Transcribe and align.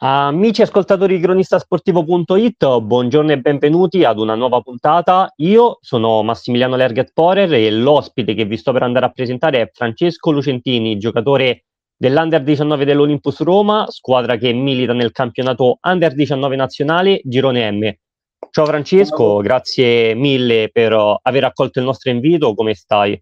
Amici 0.00 0.62
ascoltatori 0.62 1.16
di 1.16 1.22
cronistasportivo.it, 1.24 2.82
buongiorno 2.82 3.32
e 3.32 3.40
benvenuti 3.40 4.04
ad 4.04 4.20
una 4.20 4.36
nuova 4.36 4.60
puntata. 4.60 5.32
Io 5.38 5.78
sono 5.80 6.22
Massimiliano 6.22 6.76
Lerget 6.76 7.10
Porer 7.12 7.52
e 7.52 7.68
l'ospite 7.72 8.34
che 8.34 8.44
vi 8.44 8.56
sto 8.56 8.70
per 8.70 8.84
andare 8.84 9.06
a 9.06 9.10
presentare 9.10 9.60
è 9.60 9.70
Francesco 9.72 10.30
Lucentini, 10.30 10.98
giocatore 10.98 11.64
dell'Under 11.96 12.44
19 12.44 12.84
dell'Olympus 12.84 13.40
Roma, 13.40 13.86
squadra 13.88 14.36
che 14.36 14.52
milita 14.52 14.92
nel 14.92 15.10
campionato 15.10 15.78
Under 15.82 16.14
19 16.14 16.54
nazionale 16.54 17.20
Girone 17.24 17.68
M. 17.72 17.92
Ciao 18.52 18.66
Francesco, 18.66 19.38
grazie 19.38 20.14
mille 20.14 20.70
per 20.70 20.92
aver 21.22 21.42
accolto 21.42 21.80
il 21.80 21.84
nostro 21.84 22.12
invito, 22.12 22.54
come 22.54 22.74
stai? 22.74 23.20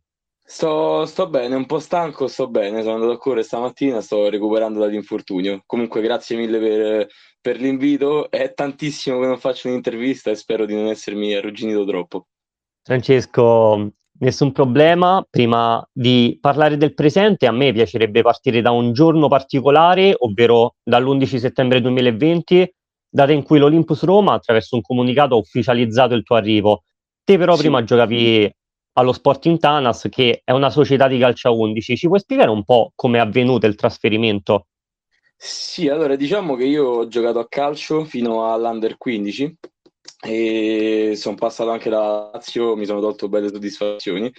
Sto, 0.49 1.05
sto 1.07 1.29
bene, 1.29 1.57
un 1.57 1.67
po' 1.67 1.81
stanco, 1.81 2.29
sto 2.29 2.49
bene, 2.49 2.83
sono 2.83 2.95
andato 2.95 3.11
a 3.11 3.19
correre 3.19 3.43
stamattina, 3.43 4.01
sto 4.01 4.29
recuperando 4.29 4.79
dall'infortunio. 4.79 5.63
Comunque 5.67 6.01
grazie 6.01 6.37
mille 6.37 6.61
per, 6.61 7.09
per 7.41 7.61
l'invito, 7.61 8.31
è 8.31 8.55
tantissimo 8.55 9.19
che 9.19 9.27
non 9.27 9.41
faccio 9.41 9.67
un'intervista 9.67 10.31
e 10.31 10.37
spero 10.37 10.65
di 10.65 10.77
non 10.77 10.87
essermi 10.87 11.35
arrugginito 11.35 11.85
troppo. 11.85 12.27
Francesco, 12.81 13.91
nessun 14.21 14.53
problema. 14.53 15.27
Prima 15.29 15.85
di 15.93 16.39
parlare 16.41 16.77
del 16.77 16.95
presente, 16.95 17.49
a 17.49 17.53
me 17.53 17.73
piacerebbe 17.73 18.23
partire 18.23 18.63
da 18.63 18.71
un 18.71 18.93
giorno 18.93 19.27
particolare, 19.27 20.15
ovvero 20.17 20.77
dall'11 20.85 21.39
settembre 21.39 21.81
2020, 21.81 22.73
data 23.09 23.33
in 23.33 23.43
cui 23.43 23.59
l'Olympus 23.59 24.05
Roma, 24.05 24.35
attraverso 24.35 24.77
un 24.77 24.83
comunicato, 24.83 25.35
ha 25.35 25.39
ufficializzato 25.39 26.15
il 26.15 26.23
tuo 26.23 26.37
arrivo. 26.37 26.85
Te 27.25 27.37
però 27.37 27.57
sì. 27.57 27.63
prima 27.63 27.83
giocavi 27.83 28.49
allo 28.99 29.13
Sporting 29.13 29.59
Tanas, 29.59 30.07
che 30.11 30.41
è 30.43 30.53
una 30.53 30.71
società 30.71 31.07
di 31.07 31.19
calcio 31.19 31.49
a 31.49 31.53
11. 31.53 31.97
Ci 31.97 32.07
puoi 32.07 32.19
spiegare 32.19 32.51
un 32.51 32.65
po' 32.65 32.93
come 32.95 33.19
è 33.19 33.21
avvenuto 33.21 33.67
il 33.67 33.75
trasferimento? 33.75 34.69
Sì, 35.37 35.89
allora 35.89 36.17
diciamo 36.17 36.57
che 36.57 36.65
io 36.65 36.87
ho 36.87 37.09
giocato 37.09 37.39
a 37.39 37.47
calcio 37.47 38.05
fino 38.05 38.51
all'Under 38.51 38.97
15 38.97 39.57
e 40.27 41.13
sono 41.15 41.37
passato 41.37 41.71
anche 41.71 41.91
da 41.91 42.31
Lazio, 42.33 42.75
mi 42.75 42.87
sono 42.87 43.01
tolto 43.01 43.29
belle 43.29 43.49
soddisfazioni 43.49 44.33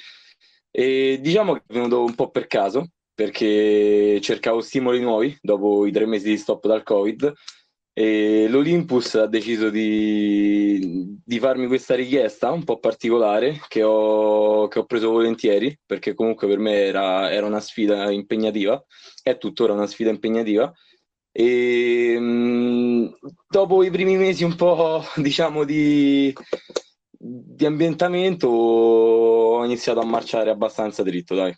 e 0.71 1.19
diciamo 1.21 1.53
che 1.53 1.63
è 1.67 1.73
venuto 1.73 2.03
un 2.03 2.15
po' 2.15 2.31
per 2.31 2.47
caso 2.47 2.89
perché 3.13 4.19
cercavo 4.21 4.61
stimoli 4.61 4.99
nuovi 4.99 5.37
dopo 5.39 5.85
i 5.85 5.91
tre 5.91 6.07
mesi 6.07 6.29
di 6.29 6.37
stop 6.37 6.65
dal 6.65 6.83
Covid 6.83 7.31
e 7.99 8.47
l'Olympus 8.47 9.15
ha 9.15 9.25
deciso 9.25 9.71
di, 9.71 11.17
di, 11.25 11.39
farmi 11.39 11.65
questa 11.65 11.95
richiesta 11.95 12.51
un 12.51 12.63
po' 12.63 12.77
particolare 12.77 13.59
che 13.67 13.81
ho, 13.81 14.67
che 14.67 14.77
ho 14.77 14.85
preso 14.85 15.09
volentieri 15.09 15.75
perché 15.83 16.13
comunque 16.13 16.47
per 16.47 16.59
me 16.59 16.75
era, 16.75 17.31
era, 17.31 17.47
una 17.47 17.59
sfida 17.59 18.11
impegnativa, 18.11 18.79
è 19.23 19.39
tuttora 19.39 19.73
una 19.73 19.87
sfida 19.87 20.11
impegnativa. 20.11 20.71
E 21.31 22.19
mh, 22.19 23.17
dopo 23.49 23.81
i 23.81 23.89
primi 23.89 24.15
mesi 24.15 24.43
un 24.43 24.55
po' 24.55 25.03
diciamo 25.17 25.63
di, 25.63 26.31
di 27.09 27.65
ambientamento 27.65 28.47
ho 28.47 29.65
iniziato 29.65 30.01
a 30.01 30.05
marciare 30.05 30.51
abbastanza 30.51 31.01
dritto, 31.01 31.33
dai. 31.33 31.51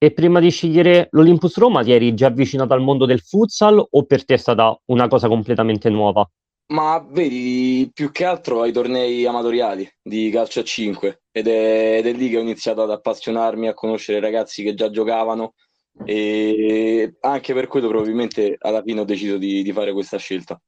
E 0.00 0.12
prima 0.12 0.38
di 0.38 0.50
scegliere 0.50 1.08
l'Olympus 1.10 1.56
Roma 1.56 1.82
ti 1.82 1.90
eri 1.90 2.14
già 2.14 2.28
avvicinato 2.28 2.72
al 2.72 2.80
mondo 2.80 3.04
del 3.04 3.20
futsal 3.20 3.84
o 3.90 4.04
per 4.04 4.24
te 4.24 4.34
è 4.34 4.36
stata 4.36 4.80
una 4.86 5.08
cosa 5.08 5.26
completamente 5.26 5.90
nuova? 5.90 6.24
Ma 6.70 7.04
vedi, 7.10 7.90
più 7.92 8.12
che 8.12 8.24
altro 8.24 8.62
ai 8.62 8.70
tornei 8.70 9.26
amatoriali 9.26 9.90
di 10.00 10.30
calcio 10.30 10.60
a 10.60 10.62
5 10.62 11.22
ed 11.32 11.48
è, 11.48 11.96
ed 11.96 12.06
è 12.06 12.12
lì 12.12 12.28
che 12.28 12.36
ho 12.36 12.42
iniziato 12.42 12.82
ad 12.82 12.90
appassionarmi, 12.90 13.66
a 13.66 13.74
conoscere 13.74 14.20
ragazzi 14.20 14.62
che 14.62 14.74
già 14.74 14.88
giocavano 14.88 15.54
e 16.04 17.16
anche 17.20 17.54
per 17.54 17.66
quello 17.66 17.88
probabilmente 17.88 18.56
alla 18.60 18.82
fine 18.82 19.00
ho 19.00 19.04
deciso 19.04 19.36
di, 19.36 19.62
di 19.62 19.72
fare 19.72 19.92
questa 19.92 20.18
scelta. 20.18 20.60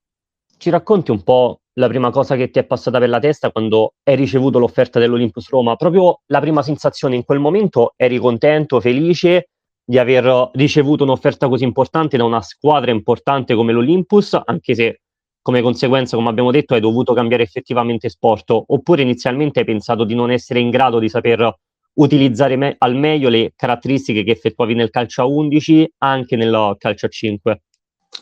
Ci 0.61 0.69
racconti 0.69 1.11
un 1.11 1.23
po' 1.23 1.63
la 1.79 1.89
prima 1.89 2.11
cosa 2.11 2.37
che 2.37 2.51
ti 2.51 2.59
è 2.59 2.65
passata 2.67 2.99
per 2.99 3.09
la 3.09 3.19
testa 3.19 3.51
quando 3.51 3.95
hai 4.05 4.15
ricevuto 4.15 4.59
l'offerta 4.59 4.99
dell'Olympus 4.99 5.49
Roma? 5.49 5.75
Proprio 5.75 6.21
la 6.27 6.39
prima 6.39 6.61
sensazione 6.61 7.17
in 7.17 7.25
quel 7.25 7.39
momento 7.39 7.95
eri 7.97 8.19
contento, 8.19 8.79
felice 8.79 9.49
di 9.83 9.97
aver 9.97 10.51
ricevuto 10.53 11.05
un'offerta 11.05 11.49
così 11.49 11.65
importante 11.65 12.19
da 12.19 12.25
una 12.25 12.43
squadra 12.43 12.91
importante 12.91 13.55
come 13.55 13.73
l'Olympus, 13.73 14.39
anche 14.45 14.75
se 14.75 15.01
come 15.41 15.63
conseguenza, 15.63 16.19
come 16.19 16.29
abbiamo 16.29 16.51
detto, 16.51 16.75
hai 16.75 16.81
dovuto 16.81 17.15
cambiare 17.15 17.43
effettivamente 17.43 18.11
sport, 18.11 18.51
oppure 18.67 19.01
inizialmente 19.01 19.61
hai 19.61 19.65
pensato 19.65 20.05
di 20.05 20.15
non 20.15 20.31
essere 20.31 20.61
in 20.61 20.69
grado 20.69 20.99
di 20.99 21.09
saper 21.09 21.55
utilizzare 21.95 22.57
me- 22.57 22.75
al 22.77 22.97
meglio 22.97 23.31
le 23.31 23.55
caratteristiche 23.57 24.25
che 24.25 24.33
effettuavi 24.33 24.75
nel 24.75 24.91
calcio 24.91 25.23
a 25.23 25.25
11 25.25 25.91
anche 26.01 26.37
nel 26.37 26.75
calcio 26.77 27.07
a 27.07 27.09
5? 27.09 27.63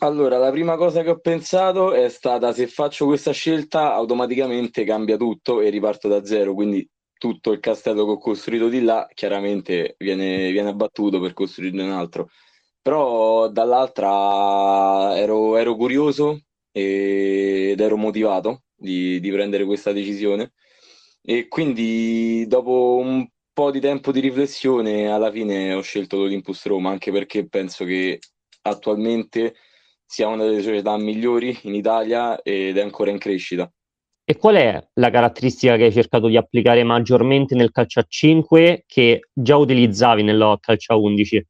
Allora, 0.01 0.37
la 0.37 0.49
prima 0.49 0.77
cosa 0.77 1.03
che 1.03 1.09
ho 1.09 1.19
pensato 1.19 1.91
è 1.91 2.07
stata 2.07 2.53
se 2.53 2.67
faccio 2.67 3.05
questa 3.05 3.31
scelta 3.31 3.93
automaticamente 3.93 4.85
cambia 4.85 5.17
tutto 5.17 5.59
e 5.59 5.69
riparto 5.69 6.07
da 6.07 6.23
zero, 6.23 6.53
quindi 6.53 6.89
tutto 7.17 7.51
il 7.51 7.59
castello 7.59 8.05
che 8.05 8.11
ho 8.11 8.17
costruito 8.17 8.69
di 8.69 8.81
là 8.81 9.05
chiaramente 9.13 9.95
viene, 9.97 10.51
viene 10.51 10.69
abbattuto 10.69 11.19
per 11.19 11.33
costruirne 11.33 11.83
un 11.83 11.91
altro. 11.91 12.29
Però 12.81 13.49
dall'altra 13.49 15.17
ero, 15.17 15.57
ero 15.57 15.75
curioso 15.75 16.43
ed 16.71 17.79
ero 17.79 17.97
motivato 17.97 18.63
di, 18.73 19.19
di 19.19 19.31
prendere 19.31 19.65
questa 19.65 19.91
decisione 19.91 20.53
e 21.21 21.49
quindi 21.49 22.45
dopo 22.47 22.95
un 23.01 23.27
po' 23.51 23.69
di 23.69 23.81
tempo 23.81 24.13
di 24.13 24.21
riflessione 24.21 25.11
alla 25.11 25.29
fine 25.29 25.73
ho 25.73 25.81
scelto 25.81 26.15
l'Olympus 26.15 26.65
Roma 26.67 26.89
anche 26.89 27.11
perché 27.11 27.49
penso 27.49 27.83
che 27.83 28.19
attualmente 28.61 29.55
sia 30.09 30.27
una 30.27 30.43
delle 30.43 30.63
società 30.63 30.97
migliori 30.97 31.55
in 31.63 31.75
Italia 31.75 32.41
ed 32.41 32.77
è 32.77 32.81
ancora 32.81 33.11
in 33.11 33.19
crescita. 33.19 33.71
E 34.23 34.37
qual 34.37 34.55
è 34.55 34.89
la 34.95 35.11
caratteristica 35.11 35.77
che 35.77 35.85
hai 35.85 35.91
cercato 35.91 36.27
di 36.27 36.35
applicare 36.35 36.83
maggiormente 36.83 37.53
nel 37.53 37.69
calcio 37.69 37.99
a 37.99 38.05
5 38.07 38.85
che 38.87 39.27
già 39.31 39.55
utilizzavi 39.55 40.23
nel 40.23 40.57
calcio 40.59 40.93
a 40.93 40.97
11? 40.97 41.47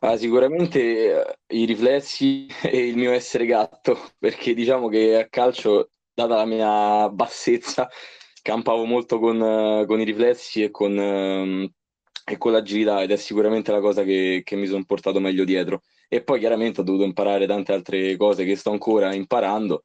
Ah, 0.00 0.16
sicuramente 0.16 0.80
eh, 0.80 1.56
i 1.56 1.64
riflessi 1.66 2.48
e 2.62 2.88
il 2.88 2.96
mio 2.96 3.12
essere 3.12 3.46
gatto, 3.46 3.96
perché 4.18 4.54
diciamo 4.54 4.88
che 4.88 5.16
a 5.16 5.28
calcio, 5.28 5.90
data 6.12 6.34
la 6.34 6.46
mia 6.46 7.08
bassezza, 7.10 7.88
campavo 8.42 8.84
molto 8.86 9.20
con, 9.20 9.40
uh, 9.40 9.86
con 9.86 10.00
i 10.00 10.04
riflessi 10.04 10.64
e 10.64 10.70
con, 10.72 10.96
uh, 10.96 11.70
e 12.24 12.38
con 12.38 12.50
l'agilità 12.50 13.02
ed 13.02 13.12
è 13.12 13.16
sicuramente 13.16 13.70
la 13.70 13.80
cosa 13.80 14.02
che, 14.02 14.42
che 14.44 14.56
mi 14.56 14.66
sono 14.66 14.84
portato 14.84 15.20
meglio 15.20 15.44
dietro 15.44 15.82
e 16.12 16.22
poi 16.24 16.40
chiaramente 16.40 16.80
ho 16.80 16.84
dovuto 16.84 17.04
imparare 17.04 17.46
tante 17.46 17.72
altre 17.72 18.16
cose 18.16 18.44
che 18.44 18.56
sto 18.56 18.72
ancora 18.72 19.14
imparando 19.14 19.84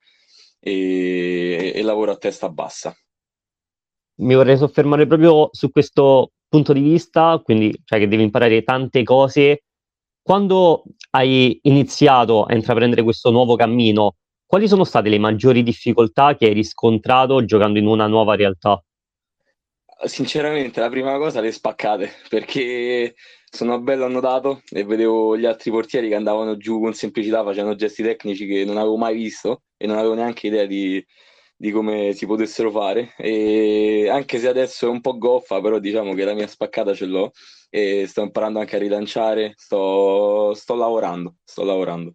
e, 0.59 1.72
e 1.75 1.81
lavoro 1.84 2.12
a 2.12 2.18
testa 2.18 2.50
bassa. 2.50 2.97
Mi 4.18 4.34
vorrei 4.34 4.58
soffermare 4.58 5.06
proprio 5.06 5.50
su 5.52 5.69
questo 5.69 6.31
punto 6.47 6.74
di 6.74 6.81
vista, 6.81 7.40
quindi 7.44 7.80
cioè 7.85 8.00
che 8.00 8.08
devi 8.08 8.24
imparare 8.24 8.64
tante 8.64 9.03
cose. 9.03 9.66
Quando 10.19 10.85
hai 11.12 11.59
iniziato 11.64 12.46
a 12.46 12.56
intraprendere 12.56 13.03
questo 13.03 13.30
nuovo 13.30 13.56
cammino, 13.56 14.16
quali 14.47 14.68
sono 14.68 14.84
state 14.84 15.09
le 15.09 15.19
maggiori 15.19 15.62
difficoltà 15.62 16.35
che 16.35 16.47
hai 16.47 16.53
riscontrato 16.53 17.46
giocando 17.46 17.78
in 17.78 17.85
una 17.85 18.08
nuova 18.08 18.35
realtà? 18.35 18.84
Sinceramente, 20.06 20.80
la 20.80 20.90
prima 20.90 21.18
cosa 21.18 21.40
le 21.40 21.52
spaccate, 21.52 22.09
perché 22.30 23.14
sono 23.55 23.79
bello 23.79 24.05
annotato 24.05 24.61
e 24.69 24.83
vedevo 24.83 25.35
gli 25.38 25.45
altri 25.45 25.71
portieri 25.71 26.09
che 26.09 26.16
andavano 26.16 26.57
giù 26.57 26.79
con 26.79 26.93
semplicità, 26.93 27.43
facendo 27.43 27.73
gesti 27.75 28.03
tecnici 28.03 28.45
che 28.45 28.66
non 28.66 28.77
avevo 28.77 28.97
mai 28.97 29.16
visto 29.16 29.63
e 29.77 29.88
non 29.88 29.97
avevo 29.97 30.13
neanche 30.13 30.47
idea 30.47 30.66
di, 30.66 31.03
di 31.55 31.71
come 31.71 32.13
si 32.13 32.25
potessero 32.25 32.69
fare. 32.69 33.13
E 33.17 34.07
anche 34.09 34.38
se 34.38 34.47
adesso 34.47 34.85
è 34.85 34.89
un 34.89 35.01
po' 35.01 35.17
goffa, 35.17 35.61
però 35.61 35.79
diciamo 35.79 36.13
che 36.13 36.25
la 36.25 36.33
mia 36.33 36.47
spaccata 36.47 36.93
ce 36.93 37.05
l'ho 37.05 37.31
e 37.69 38.05
sto 38.07 38.21
imparando 38.21 38.59
anche 38.59 38.75
a 38.75 38.79
rilanciare, 38.79 39.53
sto, 39.55 40.53
sto 40.53 40.75
lavorando, 40.75 41.37
sto 41.43 41.63
lavorando. 41.63 42.13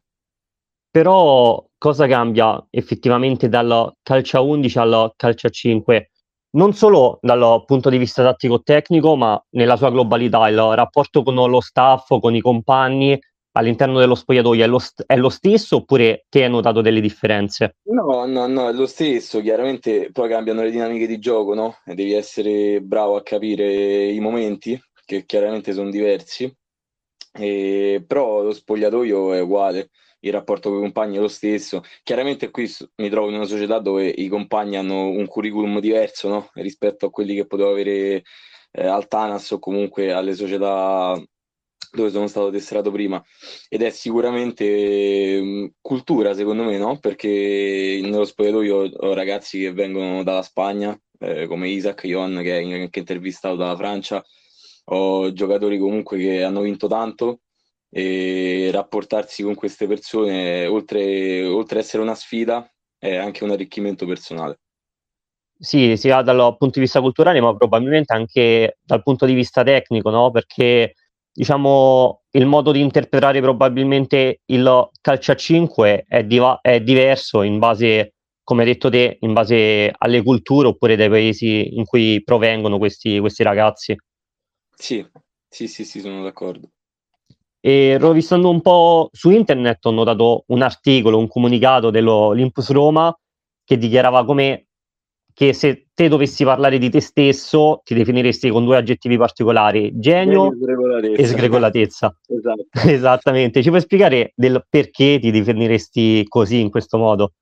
Però 0.90 1.64
cosa 1.78 2.06
cambia 2.06 2.66
effettivamente 2.70 3.48
dal 3.48 3.94
calcio 4.02 4.36
a 4.36 4.40
11 4.40 4.78
al 4.78 5.12
calcio 5.16 5.46
a 5.46 5.50
5? 5.50 6.10
Non 6.52 6.72
solo 6.72 7.18
dal 7.20 7.64
punto 7.64 7.90
di 7.90 7.98
vista 7.98 8.22
tattico-tecnico, 8.22 9.16
ma 9.16 9.42
nella 9.50 9.76
sua 9.76 9.90
globalità, 9.90 10.48
il 10.48 10.56
rapporto 10.56 11.22
con 11.22 11.34
lo 11.34 11.60
staff, 11.60 12.18
con 12.20 12.34
i 12.34 12.40
compagni 12.40 13.18
all'interno 13.52 13.98
dello 13.98 14.14
spogliatoio 14.14 14.62
è 14.62 14.66
lo, 14.66 14.78
st- 14.78 15.04
è 15.06 15.16
lo 15.16 15.28
stesso 15.28 15.76
oppure 15.76 16.26
ti 16.28 16.40
hai 16.40 16.50
notato 16.50 16.80
delle 16.80 17.00
differenze? 17.00 17.76
No, 17.84 18.24
no, 18.26 18.46
no, 18.46 18.68
è 18.68 18.72
lo 18.72 18.86
stesso. 18.86 19.40
Chiaramente 19.40 20.10
poi 20.12 20.28
cambiano 20.28 20.62
le 20.62 20.70
dinamiche 20.70 21.06
di 21.06 21.18
gioco, 21.18 21.54
no? 21.54 21.76
E 21.84 21.94
devi 21.94 22.12
essere 22.12 22.80
bravo 22.80 23.16
a 23.16 23.22
capire 23.22 24.06
i 24.06 24.20
momenti, 24.20 24.80
che 25.04 25.24
chiaramente 25.24 25.72
sono 25.72 25.90
diversi. 25.90 26.52
E... 27.32 28.04
Però 28.06 28.42
lo 28.42 28.52
spogliatoio 28.52 29.32
è 29.34 29.40
uguale 29.40 29.90
il 30.20 30.32
rapporto 30.32 30.68
con 30.68 30.78
i 30.78 30.82
compagni 30.82 31.16
è 31.16 31.20
lo 31.20 31.28
stesso. 31.28 31.82
Chiaramente 32.02 32.50
qui 32.50 32.68
mi 32.96 33.08
trovo 33.08 33.28
in 33.28 33.36
una 33.36 33.44
società 33.44 33.78
dove 33.78 34.06
i 34.08 34.28
compagni 34.28 34.76
hanno 34.76 35.08
un 35.08 35.26
curriculum 35.26 35.80
diverso 35.80 36.28
no? 36.28 36.50
rispetto 36.54 37.06
a 37.06 37.10
quelli 37.10 37.34
che 37.34 37.46
potevo 37.46 37.70
avere 37.70 38.22
eh, 38.72 38.86
al 38.86 39.08
Tanas 39.08 39.50
o 39.50 39.58
comunque 39.58 40.12
alle 40.12 40.34
società 40.34 41.20
dove 41.92 42.10
sono 42.10 42.28
stato 42.28 42.50
tesserato 42.50 42.92
prima 42.92 43.20
ed 43.68 43.82
è 43.82 43.90
sicuramente 43.90 45.40
mh, 45.40 45.72
cultura 45.80 46.34
secondo 46.34 46.64
me, 46.64 46.78
no? 46.78 46.98
Perché 46.98 48.00
nello 48.02 48.24
spogliatoio 48.24 48.90
ho 48.96 49.14
ragazzi 49.14 49.58
che 49.60 49.72
vengono 49.72 50.22
dalla 50.22 50.42
Spagna, 50.42 50.98
eh, 51.18 51.46
come 51.46 51.68
Isaac 51.68 52.04
Ion 52.04 52.40
che 52.42 52.58
è 52.60 52.62
anche 52.82 52.98
intervistato 53.00 53.56
dalla 53.56 53.76
Francia, 53.76 54.24
ho 54.92 55.32
giocatori 55.32 55.78
comunque 55.78 56.18
che 56.18 56.42
hanno 56.44 56.60
vinto 56.62 56.86
tanto 56.86 57.40
e 57.90 58.70
rapportarsi 58.72 59.42
con 59.42 59.54
queste 59.54 59.86
persone, 59.86 60.66
oltre, 60.66 61.44
oltre 61.44 61.80
ad 61.80 61.84
essere 61.84 62.02
una 62.02 62.14
sfida, 62.14 62.70
è 62.98 63.16
anche 63.16 63.44
un 63.44 63.50
arricchimento 63.50 64.06
personale. 64.06 64.60
Sì, 65.58 65.96
sia 65.98 66.22
dal 66.22 66.56
punto 66.56 66.78
di 66.78 66.80
vista 66.80 67.00
culturale, 67.02 67.40
ma 67.40 67.54
probabilmente 67.54 68.14
anche 68.14 68.78
dal 68.80 69.02
punto 69.02 69.26
di 69.26 69.34
vista 69.34 69.62
tecnico, 69.62 70.08
no? 70.08 70.30
Perché 70.30 70.94
diciamo 71.32 72.22
il 72.30 72.46
modo 72.46 72.72
di 72.72 72.80
interpretare 72.80 73.40
probabilmente 73.40 74.40
il 74.46 74.88
calcio 75.00 75.32
a 75.32 75.36
5 75.36 76.04
è, 76.08 76.24
diva- 76.24 76.60
è 76.62 76.80
diverso 76.80 77.42
in 77.42 77.58
base, 77.58 78.14
come 78.42 78.62
hai 78.62 78.68
detto 78.68 78.88
te, 78.88 79.18
in 79.20 79.34
base 79.34 79.92
alle 79.98 80.22
culture 80.22 80.68
oppure 80.68 80.96
dai 80.96 81.10
paesi 81.10 81.76
in 81.76 81.84
cui 81.84 82.22
provengono 82.24 82.78
questi, 82.78 83.18
questi 83.18 83.42
ragazzi. 83.42 83.94
Sì, 84.74 85.06
sì, 85.46 85.68
sì, 85.68 85.84
sì, 85.84 86.00
sono 86.00 86.22
d'accordo. 86.22 86.70
E 87.60 87.98
rovistando 87.98 88.48
un 88.48 88.62
po' 88.62 89.10
su 89.12 89.30
internet 89.30 89.84
ho 89.84 89.90
notato 89.90 90.44
un 90.48 90.62
articolo, 90.62 91.18
un 91.18 91.28
comunicato 91.28 91.90
dell'Olympus 91.90 92.70
Roma 92.70 93.14
che 93.64 93.76
dichiarava 93.76 94.24
come 94.24 94.66
che 95.32 95.52
se 95.52 95.86
te 95.94 96.08
dovessi 96.08 96.44
parlare 96.44 96.78
di 96.78 96.90
te 96.90 97.00
stesso 97.00 97.80
ti 97.84 97.94
definiresti 97.94 98.50
con 98.50 98.64
due 98.64 98.76
aggettivi 98.76 99.16
particolari, 99.16 99.92
genio, 99.98 100.50
genio 100.50 101.14
e 101.14 101.24
sgregolatezza. 101.26 102.14
esatto. 102.26 102.66
Esattamente. 102.88 103.62
Ci 103.62 103.68
puoi 103.68 103.80
spiegare 103.80 104.32
del 104.34 104.64
perché 104.68 105.18
ti 105.18 105.30
definiresti 105.30 106.24
così 106.28 106.60
in 106.60 106.70
questo 106.70 106.98
modo? 106.98 107.32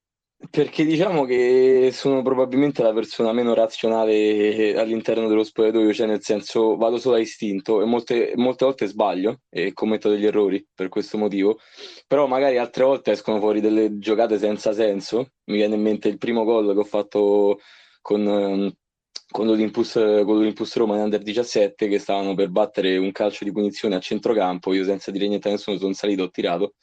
Perché 0.50 0.84
diciamo 0.84 1.24
che 1.24 1.90
sono 1.92 2.22
probabilmente 2.22 2.80
la 2.82 2.92
persona 2.92 3.32
meno 3.32 3.54
razionale 3.54 4.78
all'interno 4.78 5.26
dello 5.26 5.42
spogliatoio, 5.42 5.92
cioè 5.92 6.06
nel 6.06 6.22
senso 6.22 6.76
vado 6.76 6.96
solo 6.96 7.16
a 7.16 7.18
istinto 7.18 7.82
e 7.82 7.84
molte, 7.84 8.34
molte 8.36 8.64
volte 8.64 8.86
sbaglio 8.86 9.40
e 9.50 9.72
commetto 9.72 10.08
degli 10.08 10.24
errori 10.24 10.64
per 10.72 10.88
questo 10.88 11.18
motivo, 11.18 11.58
però 12.06 12.28
magari 12.28 12.56
altre 12.56 12.84
volte 12.84 13.10
escono 13.10 13.40
fuori 13.40 13.60
delle 13.60 13.98
giocate 13.98 14.38
senza 14.38 14.72
senso. 14.72 15.32
Mi 15.46 15.56
viene 15.56 15.74
in 15.74 15.82
mente 15.82 16.06
il 16.08 16.18
primo 16.18 16.44
gol 16.44 16.72
che 16.72 16.78
ho 16.78 16.84
fatto 16.84 17.58
con, 18.00 18.26
ehm, 18.26 18.72
con 19.30 19.46
l'Olympus, 19.46 19.92
con 19.92 20.36
l'Olympus 20.36 20.76
Roma 20.76 20.94
in 20.94 21.02
Under 21.02 21.20
17 21.20 21.88
che 21.88 21.98
stavano 21.98 22.34
per 22.34 22.48
battere 22.50 22.96
un 22.96 23.10
calcio 23.10 23.42
di 23.42 23.50
punizione 23.50 23.96
a 23.96 24.00
centrocampo, 24.00 24.72
io 24.72 24.84
senza 24.84 25.10
dire 25.10 25.26
niente 25.26 25.48
a 25.48 25.50
nessuno 25.50 25.78
sono 25.78 25.92
salito, 25.94 26.22
ho 26.22 26.30
tirato 26.30 26.74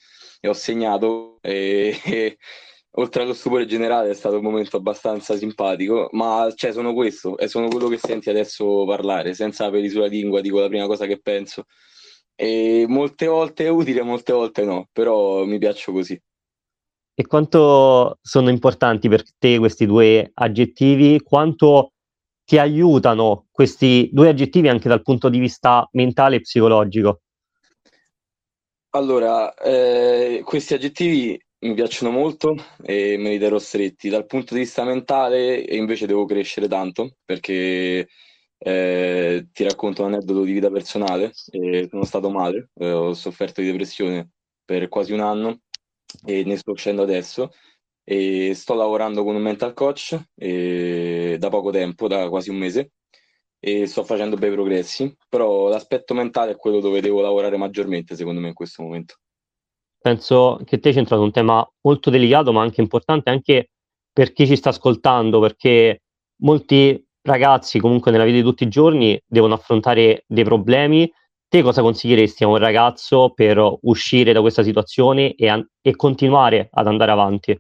e 0.42 0.50
ho 0.50 0.54
segnato 0.54 1.38
e 1.42 2.38
oltre 2.98 3.24
allo 3.24 3.34
stupore 3.34 3.66
generale 3.66 4.10
è 4.10 4.14
stato 4.14 4.38
un 4.38 4.44
momento 4.44 4.78
abbastanza 4.78 5.36
simpatico, 5.36 6.10
ma 6.12 6.52
cioè, 6.56 6.72
sono 6.72 6.94
questo, 6.94 7.38
e 7.38 7.48
sono 7.48 7.68
quello 7.68 7.88
che 7.88 7.98
senti 7.98 8.30
adesso 8.30 8.86
parlare, 8.86 9.34
senza 9.34 9.70
peli 9.70 9.90
sulla 9.90 10.08
lingua, 10.08 10.42
dico 10.42 10.60
la 10.60 10.68
prima 10.68 10.86
cosa 10.86 11.06
che 11.06 11.20
penso. 11.20 11.66
E 12.36 12.86
molte 12.88 13.28
volte 13.28 13.66
è 13.66 13.70
utile, 13.70 14.02
molte 14.02 14.34
volte 14.34 14.64
no, 14.64 14.88
però 14.92 15.46
mi 15.46 15.58
piaccio 15.58 15.92
così. 15.92 16.20
E 17.18 17.26
quanto 17.26 18.18
sono 18.22 18.50
importanti 18.50 19.08
per 19.08 19.24
te 19.38 19.58
questi 19.58 19.86
due 19.86 20.32
aggettivi? 20.34 21.22
Quanto 21.22 21.94
ti 22.44 22.58
aiutano 22.58 23.48
questi 23.52 24.10
due 24.12 24.30
aggettivi 24.30 24.68
anche 24.68 24.90
dal 24.90 25.02
punto 25.02 25.30
di 25.30 25.40
vista 25.40 25.88
mentale 25.94 26.38
e 26.38 26.42
psicologico? 26.42 27.22
Allora, 28.90 29.54
eh, 29.56 30.42
questi 30.44 30.74
aggettivi 30.74 31.38
mi 31.60 31.74
piacciono 31.74 32.12
molto 32.12 32.56
e 32.84 33.18
me 33.18 33.30
li 33.32 33.40
terrò 33.40 33.58
stretti. 33.60 34.10
Dal 34.10 34.26
punto 34.26 34.54
di 34.54 34.62
vista 34.62 34.84
mentale 34.84 35.58
invece 35.58 36.06
devo 36.08 36.26
crescere 36.26 36.68
tanto 36.68 37.16
perché 37.26 38.08
eh, 38.58 39.48
ti 39.52 39.64
racconto 39.64 40.04
un 40.04 40.14
aneddoto 40.14 40.44
di 40.44 40.52
vita 40.54 40.70
personale. 40.70 41.32
Eh, 41.52 41.88
sono 41.90 42.04
stato 42.04 42.30
male, 42.30 42.70
eh, 42.76 42.92
ho 42.92 43.14
sofferto 43.14 43.62
di 43.62 43.68
depressione 43.68 44.30
per 44.64 44.88
quasi 44.90 45.14
un 45.14 45.22
anno 45.22 45.62
e 46.26 46.44
ne 46.44 46.58
sto 46.58 46.72
uscendo 46.72 47.04
adesso 47.04 47.52
e 48.04 48.54
sto 48.54 48.76
lavorando 48.76 49.24
con 49.24 49.36
un 49.36 49.42
mental 49.42 49.74
coach 49.74 50.16
da 50.36 51.50
poco 51.50 51.72
tempo, 51.72 52.08
da 52.08 52.30
quasi 52.30 52.50
un 52.50 52.58
mese 52.58 52.92
e 53.60 53.88
sto 53.88 54.04
facendo 54.04 54.36
bei 54.36 54.52
progressi, 54.52 55.16
però 55.28 55.68
l'aspetto 55.70 56.14
mentale 56.14 56.52
è 56.52 56.56
quello 56.56 56.80
dove 56.80 57.02
devo 57.02 57.22
lavorare 57.22 57.58
maggiormente 57.58 58.16
secondo 58.16 58.40
me 58.40 58.50
in 58.50 58.54
questo 58.54 58.84
momento 58.84 59.16
penso 60.06 60.60
che 60.66 60.78
te 60.78 60.90
hai 60.90 60.94
centrato 60.94 61.24
un 61.24 61.32
tema 61.32 61.68
molto 61.82 62.12
delicato, 62.12 62.54
ma 62.54 62.62
anche 62.62 62.80
importante 62.80 63.32
anche 63.32 63.72
per 64.14 64.34
chi 64.34 64.46
ci 64.46 64.56
sta 64.56 64.70
ascoltando, 64.70 65.40
perché 65.40 66.04
molti 66.42 67.04
ragazzi 67.24 67.80
comunque 67.80 68.12
nella 68.12 68.24
vita 68.24 68.38
di 68.38 68.44
tutti 68.44 68.66
i 68.66 68.68
giorni 68.68 69.20
devono 69.26 69.56
affrontare 69.56 70.24
dei 70.28 70.44
problemi. 70.44 71.12
Te 71.48 71.64
cosa 71.64 71.82
consiglieresti 71.82 72.44
a 72.44 72.48
un 72.48 72.58
ragazzo 72.58 73.32
per 73.34 73.60
uscire 73.82 74.32
da 74.32 74.42
questa 74.42 74.62
situazione 74.62 75.34
e, 75.34 75.50
an- 75.50 75.68
e 75.82 75.96
continuare 75.96 76.70
ad 76.72 76.86
andare 76.86 77.12
avanti? 77.12 77.60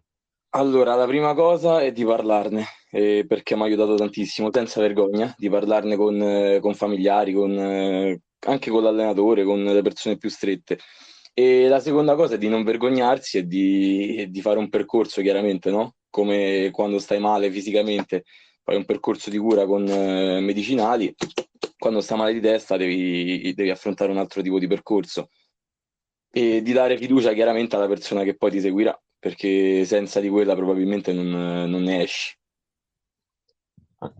Allora, 0.49 0.93
la 0.93 1.07
prima 1.07 1.33
cosa 1.33 1.81
è 1.81 1.91
di 1.91 2.05
parlarne, 2.05 2.63
eh, 2.91 3.25
perché 3.27 3.55
mi 3.55 3.63
ha 3.63 3.65
aiutato 3.65 3.95
tantissimo, 3.95 4.49
senza 4.53 4.81
vergogna, 4.81 5.33
di 5.35 5.49
parlarne 5.49 5.95
con, 5.95 6.21
eh, 6.21 6.59
con 6.61 6.75
familiari, 6.75 7.33
con, 7.33 7.57
eh, 7.57 8.21
anche 8.45 8.69
con 8.69 8.83
l'allenatore, 8.83 9.43
con 9.43 9.63
le 9.63 9.81
persone 9.81 10.17
più 10.17 10.29
strette 10.29 10.77
e 11.37 11.67
la 11.67 11.81
seconda 11.81 12.15
cosa 12.15 12.35
è 12.35 12.37
di 12.37 12.47
non 12.47 12.63
vergognarsi 12.63 13.39
e 13.39 13.45
di, 13.45 14.27
di 14.29 14.41
fare 14.41 14.57
un 14.57 14.69
percorso, 14.69 15.21
chiaramente, 15.21 15.69
no? 15.69 15.95
Come 16.09 16.69
quando 16.71 16.97
stai 16.97 17.19
male 17.19 17.51
fisicamente, 17.51 18.23
fai 18.63 18.77
un 18.77 18.85
percorso 18.85 19.29
di 19.29 19.37
cura 19.37 19.65
con 19.65 19.85
eh, 19.85 20.39
medicinali, 20.39 21.13
quando 21.77 21.99
stai 21.99 22.17
male 22.17 22.31
di 22.31 22.39
testa 22.39 22.77
devi, 22.77 23.53
devi 23.53 23.69
affrontare 23.69 24.11
un 24.11 24.17
altro 24.17 24.41
tipo 24.41 24.59
di 24.59 24.67
percorso 24.67 25.27
e 26.31 26.61
di 26.61 26.71
dare 26.71 26.97
fiducia 26.97 27.33
chiaramente 27.33 27.75
alla 27.75 27.87
persona 27.87 28.23
che 28.23 28.37
poi 28.37 28.51
ti 28.51 28.61
seguirà, 28.61 28.97
perché 29.19 29.83
senza 29.83 30.21
di 30.21 30.29
quella 30.29 30.55
probabilmente 30.55 31.11
non, 31.11 31.69
non 31.69 31.83
ne 31.83 32.01
esci. 32.01 32.33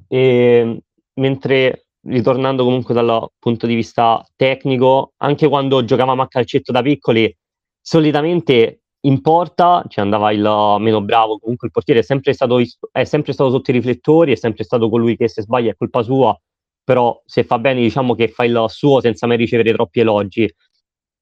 E 0.10 0.84
mentre 1.14 1.85
ritornando 2.06 2.64
comunque 2.64 2.94
dal 2.94 3.28
punto 3.40 3.68
di 3.68 3.76
vista 3.76 4.26
tecnico, 4.36 5.14
anche 5.18 5.48
quando 5.48 5.84
giocavamo 5.84 6.22
a 6.22 6.28
calcetto 6.28 6.72
da 6.72 6.82
piccoli, 6.82 7.36
solitamente 7.82 8.82
in 9.06 9.22
porta 9.22 9.84
ci 9.88 10.00
andava 10.00 10.32
il 10.32 10.78
meno 10.80 11.02
bravo, 11.02 11.38
comunque 11.38 11.68
il 11.68 11.74
portiere 11.74 12.00
è 12.00 12.04
sempre 12.04 12.34
stato, 12.34 12.60
è 12.92 13.04
sempre 13.04 13.34
stato 13.34 13.52
sotto 13.52 13.70
i 13.72 13.74
riflettori, 13.74 14.32
è 14.32 14.36
sempre 14.36 14.64
stato 14.64 14.90
colui 14.90 15.16
che 15.16 15.28
se 15.28 15.44
sbaglia 15.44 15.72
è 15.72 15.76
colpa 15.76 16.02
sua, 16.02 16.36
però 16.84 17.22
se 17.26 17.44
fa 17.44 17.60
bene 17.60 17.82
diciamo 17.82 18.16
che 18.16 18.28
fa 18.28 18.46
il 18.46 18.66
suo 18.68 19.02
senza 19.02 19.28
mai 19.28 19.38
ricevere 19.38 19.72
troppi 19.74 20.00
elogi. 20.00 20.52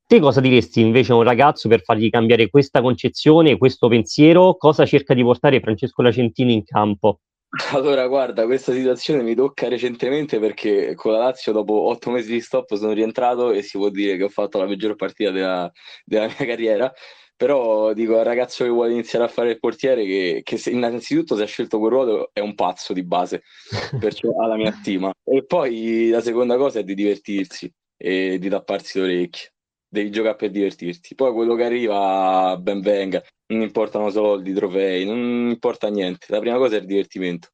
Te 0.05 0.19
cosa 0.19 0.41
diresti 0.41 0.81
invece 0.81 1.11
a 1.13 1.15
un 1.15 1.23
ragazzo 1.23 1.67
per 1.67 1.81
fargli 1.81 2.09
cambiare 2.09 2.49
questa 2.49 2.81
concezione, 2.81 3.57
questo 3.57 3.87
pensiero? 3.87 4.55
Cosa 4.55 4.85
cerca 4.85 5.13
di 5.13 5.23
portare 5.23 5.59
Francesco 5.59 6.01
Lacentini 6.01 6.53
in 6.53 6.63
campo? 6.63 7.19
Allora, 7.73 8.07
guarda, 8.07 8.45
questa 8.45 8.73
situazione 8.73 9.21
mi 9.21 9.35
tocca 9.35 9.67
recentemente 9.67 10.39
perché 10.39 10.95
con 10.95 11.11
la 11.11 11.19
Lazio 11.19 11.51
dopo 11.51 11.73
otto 11.87 12.09
mesi 12.09 12.31
di 12.31 12.41
stop 12.41 12.73
sono 12.75 12.93
rientrato 12.93 13.51
e 13.51 13.61
si 13.61 13.77
può 13.77 13.89
dire 13.89 14.17
che 14.17 14.23
ho 14.23 14.29
fatto 14.29 14.57
la 14.57 14.65
peggior 14.65 14.95
partita 14.95 15.29
della, 15.29 15.71
della 16.03 16.25
mia 16.25 16.45
carriera. 16.45 16.91
Però 17.35 17.93
dico 17.93 18.17
al 18.17 18.25
ragazzo 18.25 18.63
che 18.63 18.69
vuole 18.69 18.93
iniziare 18.93 19.25
a 19.25 19.27
fare 19.27 19.51
il 19.51 19.59
portiere 19.59 20.05
che, 20.05 20.41
che 20.43 20.57
se, 20.57 20.69
innanzitutto 20.71 21.35
se 21.35 21.43
ha 21.43 21.47
scelto 21.47 21.77
quel 21.77 21.91
ruolo 21.91 22.29
è 22.31 22.39
un 22.39 22.55
pazzo 22.55 22.93
di 22.93 23.03
base, 23.03 23.43
perciò 23.99 24.29
ha 24.41 24.47
la 24.47 24.55
mia 24.55 24.71
stima. 24.71 25.11
E 25.23 25.45
poi 25.45 26.09
la 26.09 26.21
seconda 26.21 26.57
cosa 26.57 26.79
è 26.79 26.83
di 26.83 26.95
divertirsi 26.95 27.71
e 27.97 28.37
di 28.39 28.49
tapparsi 28.49 28.99
le 28.99 29.05
orecchie 29.05 29.53
devi 29.93 30.09
giocare 30.09 30.35
per 30.35 30.49
divertirti. 30.49 31.13
Poi 31.13 31.31
quello 31.31 31.55
che 31.55 31.63
arriva, 31.63 32.57
ben 32.59 32.81
venga, 32.81 33.23
non 33.47 33.61
importano 33.61 34.09
soldi, 34.09 34.51
trofei, 34.51 35.05
non 35.05 35.49
importa 35.49 35.87
niente. 35.89 36.25
La 36.29 36.39
prima 36.39 36.57
cosa 36.57 36.75
è 36.75 36.79
il 36.79 36.87
divertimento. 36.87 37.49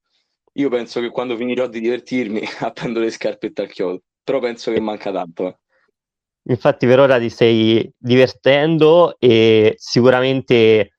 Io 0.53 0.69
penso 0.69 1.01
che 1.01 1.09
quando 1.09 1.35
finirò 1.35 1.67
di 1.67 1.81
divertirmi 1.81 2.41
appendo 2.61 3.01
le 3.01 3.11
scarpette 3.11 3.61
al 3.61 3.69
chiodo, 3.69 4.03
però 4.23 4.39
penso 4.39 4.71
che 4.71 4.79
manca 4.79 5.11
tanto. 5.11 5.47
Eh. 5.47 5.57
Infatti 6.49 6.87
per 6.87 6.99
ora 6.99 7.19
ti 7.19 7.29
stai 7.29 7.91
divertendo 7.97 9.17
e 9.19 9.75
sicuramente 9.77 10.93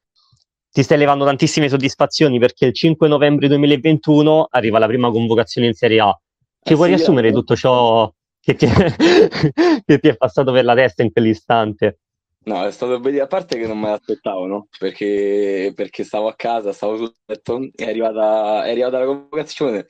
ti 0.70 0.82
stai 0.82 0.98
levando 0.98 1.24
tantissime 1.24 1.68
soddisfazioni 1.68 2.38
perché 2.38 2.66
il 2.66 2.74
5 2.74 3.08
novembre 3.08 3.48
2021 3.48 4.46
arriva 4.50 4.78
la 4.78 4.86
prima 4.86 5.10
convocazione 5.10 5.66
in 5.66 5.72
Serie 5.72 6.00
A. 6.00 6.20
Ci 6.62 6.72
eh 6.74 6.76
puoi 6.76 6.90
sì, 6.90 6.94
riassumere 6.94 7.28
eh. 7.28 7.32
tutto 7.32 7.56
ciò 7.56 8.12
che 8.40 8.54
ti, 8.54 8.66
è, 8.66 8.70
che 9.84 9.98
ti 9.98 10.08
è 10.08 10.16
passato 10.16 10.52
per 10.52 10.64
la 10.64 10.74
testa 10.74 11.02
in 11.02 11.12
quell'istante? 11.12 12.00
No, 12.42 12.64
è 12.64 12.72
stato 12.72 12.94
a 12.94 13.26
parte 13.26 13.58
che 13.58 13.66
non 13.66 13.78
me 13.78 13.90
l'aspettavo, 13.90 14.46
no? 14.46 14.68
Perché, 14.78 15.72
perché 15.74 16.04
stavo 16.04 16.26
a 16.26 16.34
casa, 16.34 16.72
stavo 16.72 16.96
sul 16.96 17.14
letto, 17.26 17.68
è 17.74 17.84
arrivata, 17.84 18.64
è 18.64 18.70
arrivata 18.70 18.98
la 18.98 19.04
convocazione, 19.04 19.86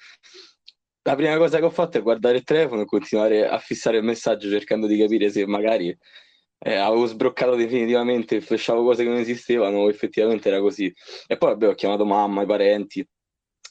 la 1.03 1.15
prima 1.15 1.37
cosa 1.37 1.59
che 1.59 1.65
ho 1.65 1.71
fatto 1.71 1.99
è 1.99 2.03
guardare 2.03 2.39
il 2.39 2.45
telefono 2.45 2.83
e 2.83 2.87
continuare 2.87 3.49
a 3.49 3.59
fissare 3.59 3.99
il 3.99 4.05
messaggio 4.05 4.49
cercando 4.51 4.87
di 4.87 4.99
capire 4.99 5.31
se 5.31 5.47
magari 5.47 5.97
eh, 6.59 6.75
avevo 6.75 7.07
sbroccato 7.07 7.55
definitivamente 7.55 8.41
flashavo 8.41 8.85
cose 8.85 9.03
che 9.05 9.09
non 9.09 9.19
esistevano, 9.19 9.89
effettivamente 9.89 10.49
era 10.49 10.61
così. 10.61 10.93
E 11.27 11.37
poi 11.37 11.51
vabbè, 11.51 11.69
ho 11.69 11.75
chiamato 11.75 12.05
mamma, 12.05 12.43
i 12.43 12.47
parenti 12.47 13.07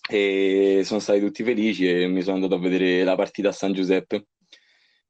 e 0.10 0.82
sono 0.84 1.00
stati 1.00 1.20
tutti 1.20 1.44
felici 1.44 1.88
e 1.88 2.08
mi 2.08 2.22
sono 2.22 2.36
andato 2.36 2.56
a 2.56 2.60
vedere 2.60 3.04
la 3.04 3.16
partita 3.16 3.50
a 3.50 3.52
San 3.52 3.74
Giuseppe, 3.74 4.26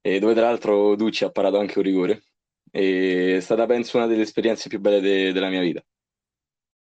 dove 0.01 0.33
tra 0.33 0.43
l'altro 0.43 0.95
Ducci 0.95 1.23
ha 1.23 1.29
parato 1.29 1.57
anche 1.59 1.77
un 1.77 1.83
rigore. 1.83 2.23
E 2.71 3.37
è 3.37 3.39
stata 3.39 3.65
penso 3.65 3.97
una 3.97 4.05
delle 4.07 4.21
esperienze 4.21 4.69
più 4.69 4.79
belle 4.79 5.01
de- 5.01 5.31
della 5.31 5.49
mia 5.49 5.61
vita. 5.61 5.83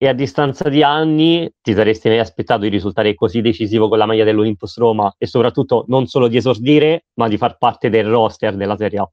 E 0.01 0.07
a 0.07 0.13
distanza 0.13 0.69
di 0.69 0.81
anni 0.81 1.51
ti 1.61 1.73
saresti 1.73 2.07
mai 2.07 2.19
aspettato 2.19 2.61
di 2.61 2.69
risultare 2.69 3.13
così 3.15 3.41
decisivo 3.41 3.89
con 3.89 3.97
la 3.97 4.05
maglia 4.05 4.23
dell'Olympus 4.23 4.77
Roma 4.77 5.13
e 5.17 5.27
soprattutto 5.27 5.83
non 5.87 6.07
solo 6.07 6.27
di 6.27 6.37
esordire, 6.37 7.05
ma 7.15 7.27
di 7.27 7.37
far 7.37 7.57
parte 7.57 7.89
del 7.89 8.07
roster 8.07 8.55
della 8.55 8.77
Serie 8.77 8.99
A? 8.99 9.11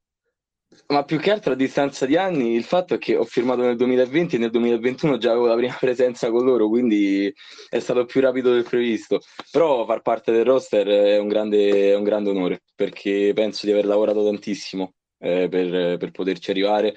Ma 0.88 1.04
più 1.04 1.18
che 1.18 1.30
altro 1.30 1.52
a 1.52 1.56
distanza 1.56 2.06
di 2.06 2.16
anni, 2.16 2.54
il 2.54 2.64
fatto 2.64 2.94
è 2.94 2.98
che 2.98 3.16
ho 3.16 3.24
firmato 3.24 3.62
nel 3.62 3.76
2020 3.76 4.36
e 4.36 4.38
nel 4.38 4.50
2021 4.50 5.18
già 5.18 5.30
avevo 5.30 5.46
la 5.46 5.56
prima 5.56 5.76
presenza 5.80 6.30
con 6.30 6.44
loro, 6.44 6.68
quindi 6.68 7.32
è 7.68 7.78
stato 7.78 8.04
più 8.04 8.20
rapido 8.20 8.52
del 8.52 8.64
previsto. 8.64 9.20
Però 9.50 9.84
far 9.84 10.02
parte 10.02 10.32
del 10.32 10.44
roster 10.44 10.86
è 10.86 11.18
un 11.18 11.28
grande, 11.28 11.90
è 11.90 11.96
un 11.96 12.04
grande 12.04 12.30
onore, 12.30 12.62
perché 12.74 13.32
penso 13.34 13.66
di 13.66 13.72
aver 13.72 13.86
lavorato 13.86 14.24
tantissimo 14.24 14.92
eh, 15.18 15.48
per, 15.48 15.96
per 15.96 16.10
poterci 16.10 16.50
arrivare 16.50 16.96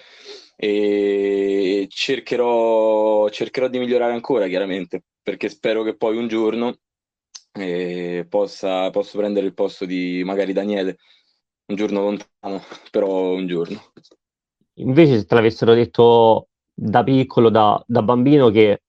e 0.55 1.87
cercherò, 1.89 3.29
cercherò 3.29 3.67
di 3.69 3.79
migliorare 3.79 4.13
ancora, 4.13 4.47
chiaramente, 4.47 5.03
perché 5.23 5.47
spero 5.49 5.83
che 5.83 5.95
poi 5.95 6.17
un 6.17 6.27
giorno 6.27 6.75
eh, 7.53 8.25
possa, 8.27 8.89
posso 8.89 9.17
prendere 9.17 9.45
il 9.45 9.53
posto 9.53 9.85
di 9.85 10.21
magari 10.25 10.53
Daniele, 10.53 10.97
un 11.69 11.75
giorno 11.75 12.01
lontano, 12.01 12.61
però 12.91 13.33
un 13.33 13.47
giorno. 13.47 13.81
Invece 14.75 15.19
se 15.19 15.25
te 15.25 15.35
l'avessero 15.35 15.73
detto 15.73 16.47
da 16.73 17.03
piccolo, 17.03 17.49
da, 17.49 17.81
da 17.85 18.01
bambino, 18.01 18.49
che 18.49 18.83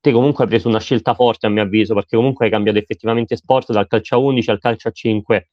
te 0.00 0.12
comunque 0.12 0.44
hai 0.44 0.50
preso 0.50 0.68
una 0.68 0.80
scelta 0.80 1.14
forte 1.14 1.46
a 1.46 1.50
mio 1.50 1.62
avviso, 1.62 1.94
perché 1.94 2.16
comunque 2.16 2.46
hai 2.46 2.50
cambiato 2.50 2.78
effettivamente 2.78 3.36
sport 3.36 3.72
dal 3.72 3.86
calcio 3.86 4.16
a 4.16 4.18
11 4.18 4.50
al 4.50 4.58
calcio 4.58 4.88
a 4.88 4.92
5, 4.92 5.50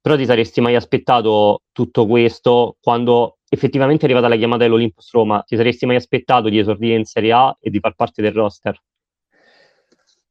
però 0.00 0.16
ti 0.16 0.26
saresti 0.26 0.60
mai 0.60 0.74
aspettato 0.74 1.62
tutto 1.72 2.06
questo 2.06 2.76
quando 2.80 3.38
effettivamente 3.48 4.02
è 4.02 4.04
arrivata 4.04 4.28
la 4.28 4.36
chiamata 4.36 4.64
dell'Olympus 4.64 5.10
Roma, 5.12 5.42
ti 5.46 5.56
saresti 5.56 5.86
mai 5.86 5.96
aspettato 5.96 6.48
di 6.48 6.58
esordire 6.58 6.96
in 6.96 7.04
Serie 7.04 7.32
A 7.32 7.56
e 7.60 7.70
di 7.70 7.78
far 7.78 7.94
parte 7.94 8.20
del 8.20 8.32
roster? 8.32 8.78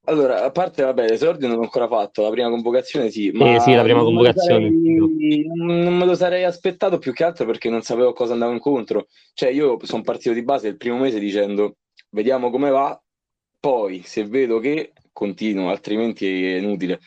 Allora, 0.05 0.43
a 0.43 0.51
parte, 0.51 0.83
vabbè, 0.83 1.07
l'esordio 1.07 1.48
non 1.48 1.55
l'ho 1.55 1.63
ancora 1.63 1.88
fatto, 1.88 2.24
la 2.24 2.29
prima 2.29 2.50
convocazione 2.50 3.10
sì, 3.10 3.31
ma 3.31 3.55
eh 3.55 3.60
sì, 3.62 3.74
la 3.74 3.83
prima 3.83 4.00
non 4.00 4.07
convocazione. 4.07 4.65
Sarei, 4.65 5.50
non 5.55 5.98
me 5.98 6.05
lo 6.05 6.13
sarei 6.13 6.43
aspettato 6.43 6.98
più 6.98 7.13
che 7.13 7.24
altro 7.24 7.45
perché 7.45 7.69
non 7.69 7.83
sapevo 7.83 8.12
cosa 8.12 8.33
andavo 8.33 8.51
incontro. 8.51 9.07
Cioè, 9.33 9.50
io 9.50 9.77
sono 9.83 10.01
partito 10.01 10.33
di 10.33 10.43
base 10.43 10.67
il 10.67 10.75
primo 10.75 10.98
mese 10.98 11.19
dicendo 11.19 11.77
vediamo 12.10 12.50
come 12.50 12.69
va, 12.69 13.01
poi 13.60 14.01
se 14.03 14.25
vedo 14.25 14.60
che 14.60 14.91
continuo, 15.13 15.69
altrimenti 15.69 16.25
è 16.25 16.57
inutile. 16.57 17.00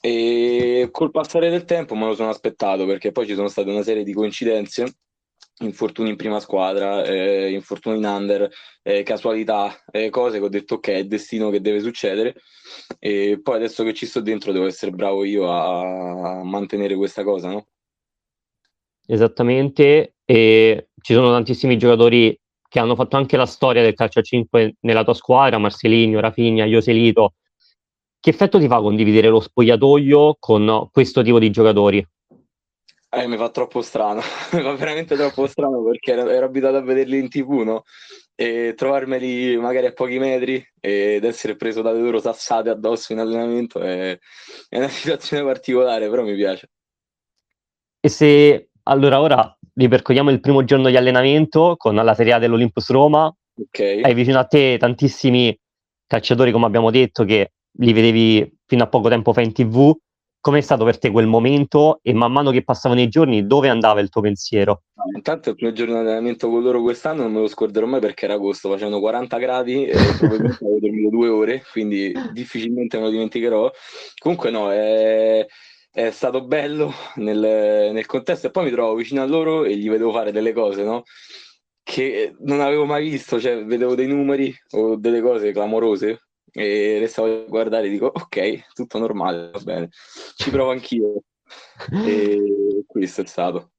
E 0.00 0.88
col 0.90 1.10
passare 1.10 1.50
del 1.50 1.64
tempo 1.64 1.94
me 1.94 2.06
lo 2.06 2.14
sono 2.14 2.30
aspettato 2.30 2.86
perché 2.86 3.12
poi 3.12 3.26
ci 3.26 3.34
sono 3.34 3.48
state 3.48 3.68
una 3.68 3.82
serie 3.82 4.02
di 4.02 4.14
coincidenze 4.14 4.96
infortuni 5.64 6.10
in 6.10 6.16
prima 6.16 6.40
squadra, 6.40 7.04
eh, 7.04 7.50
infortuni 7.50 7.98
in 7.98 8.04
under, 8.04 8.48
eh, 8.82 9.02
casualità, 9.02 9.82
eh, 9.90 10.10
cose 10.10 10.38
che 10.38 10.44
ho 10.44 10.48
detto 10.48 10.74
ok, 10.74 10.88
è 10.88 11.04
destino 11.04 11.50
che 11.50 11.60
deve 11.60 11.80
succedere 11.80 12.34
e 12.98 13.40
poi 13.42 13.56
adesso 13.56 13.84
che 13.84 13.94
ci 13.94 14.06
sto 14.06 14.20
dentro 14.20 14.52
devo 14.52 14.66
essere 14.66 14.90
bravo 14.90 15.24
io 15.24 15.50
a, 15.50 16.38
a 16.38 16.44
mantenere 16.44 16.96
questa 16.96 17.22
cosa, 17.22 17.50
no? 17.50 17.66
Esattamente, 19.06 20.14
e 20.24 20.88
ci 21.00 21.12
sono 21.12 21.30
tantissimi 21.30 21.76
giocatori 21.76 22.38
che 22.68 22.78
hanno 22.78 22.96
fatto 22.96 23.16
anche 23.16 23.36
la 23.36 23.46
storia 23.46 23.82
del 23.82 23.94
calcio 23.94 24.20
a 24.20 24.22
5 24.22 24.76
nella 24.80 25.04
tua 25.04 25.14
squadra, 25.14 25.58
Marcelinho, 25.58 26.20
Rafinha, 26.20 26.64
Ioselito. 26.64 27.34
Che 28.18 28.30
effetto 28.30 28.58
ti 28.58 28.66
fa 28.66 28.80
condividere 28.80 29.28
lo 29.28 29.40
spogliatoio 29.40 30.36
con 30.40 30.88
questo 30.90 31.22
tipo 31.22 31.38
di 31.38 31.50
giocatori? 31.50 32.04
Eh, 33.16 33.26
mi 33.28 33.36
fa 33.36 33.48
troppo 33.50 33.80
strano, 33.80 34.20
mi 34.52 34.62
fa 34.62 34.72
veramente 34.74 35.14
troppo 35.14 35.46
strano 35.46 35.82
perché 35.84 36.12
ero, 36.12 36.28
ero, 36.28 36.46
abituato 36.46 36.76
a 36.76 36.82
vederli 36.82 37.18
in 37.18 37.28
tv, 37.28 37.60
no? 37.60 37.84
E 38.34 38.74
trovarmeli 38.76 39.56
magari 39.56 39.86
a 39.86 39.92
pochi 39.92 40.18
metri 40.18 40.64
ed 40.80 41.22
essere 41.24 41.54
preso 41.54 41.82
dalle 41.82 42.00
loro 42.00 42.18
sassate 42.18 42.70
addosso 42.70 43.12
in 43.12 43.20
allenamento 43.20 43.80
è, 43.80 44.18
è 44.68 44.78
una 44.78 44.88
situazione 44.88 45.44
particolare, 45.44 46.08
però 46.08 46.22
mi 46.22 46.34
piace. 46.34 46.70
E 48.00 48.08
se 48.08 48.70
allora 48.84 49.20
ora 49.20 49.58
ripercorriamo 49.74 50.30
il 50.30 50.40
primo 50.40 50.64
giorno 50.64 50.88
di 50.88 50.96
allenamento 50.96 51.76
con 51.76 51.94
la 51.94 52.14
Serie 52.14 52.32
A 52.32 52.38
dell'Olympus 52.38 52.90
Roma, 52.90 53.34
okay. 53.54 54.02
hai 54.02 54.14
vicino 54.14 54.38
a 54.38 54.44
te 54.44 54.76
tantissimi 54.78 55.56
calciatori, 56.06 56.50
come 56.52 56.66
abbiamo 56.66 56.90
detto, 56.90 57.24
che 57.24 57.52
li 57.78 57.92
vedevi 57.92 58.58
fino 58.66 58.82
a 58.84 58.88
poco 58.88 59.08
tempo 59.08 59.32
fa 59.32 59.40
in 59.40 59.52
tv 59.52 59.96
com'è 60.44 60.60
stato 60.60 60.84
per 60.84 60.98
te 60.98 61.10
quel 61.10 61.26
momento 61.26 62.00
e 62.02 62.12
man 62.12 62.30
mano 62.30 62.50
che 62.50 62.62
passavano 62.62 63.00
i 63.00 63.08
giorni 63.08 63.46
dove 63.46 63.70
andava 63.70 64.00
il 64.00 64.10
tuo 64.10 64.20
pensiero? 64.20 64.82
Intanto 65.14 65.48
il 65.48 65.54
primo 65.54 65.72
giorno 65.72 65.94
di 65.94 66.00
allenamento 66.00 66.50
con 66.50 66.62
loro 66.62 66.82
quest'anno 66.82 67.22
non 67.22 67.32
me 67.32 67.40
lo 67.40 67.48
scorderò 67.48 67.86
mai 67.86 68.00
perché 68.00 68.26
era 68.26 68.34
agosto, 68.34 68.68
facevano 68.68 69.00
40 69.00 69.38
gradi 69.38 69.86
e 69.86 69.94
probabilmente 70.18 70.62
avevo 70.62 70.78
dormito 70.80 71.08
due 71.08 71.28
ore, 71.28 71.62
quindi 71.72 72.12
difficilmente 72.32 72.98
me 72.98 73.04
lo 73.04 73.10
dimenticherò. 73.10 73.70
Comunque 74.18 74.50
no, 74.50 74.70
è, 74.70 75.46
è 75.90 76.10
stato 76.10 76.44
bello 76.44 76.92
nel, 77.14 77.90
nel, 77.94 78.04
contesto 78.04 78.48
e 78.48 78.50
poi 78.50 78.64
mi 78.64 78.70
trovo 78.70 78.96
vicino 78.96 79.22
a 79.22 79.26
loro 79.26 79.64
e 79.64 79.74
gli 79.78 79.88
vedevo 79.88 80.12
fare 80.12 80.30
delle 80.30 80.52
cose, 80.52 80.82
no? 80.82 81.04
Che 81.82 82.34
non 82.40 82.60
avevo 82.60 82.84
mai 82.84 83.08
visto, 83.08 83.40
cioè 83.40 83.64
vedevo 83.64 83.94
dei 83.94 84.08
numeri 84.08 84.54
o 84.72 84.96
delle 84.96 85.22
cose 85.22 85.52
clamorose 85.52 86.23
e 86.50 86.98
restavo 86.98 87.28
a 87.28 87.44
guardare 87.48 87.86
e 87.86 87.90
dico 87.90 88.06
ok, 88.06 88.72
tutto 88.72 88.98
normale, 88.98 89.50
va 89.52 89.60
bene, 89.60 89.88
ci 90.36 90.50
provo 90.50 90.70
anch'io. 90.70 91.22
e 91.90 92.84
questo 92.86 93.22
è 93.22 93.26
stato. 93.26 93.70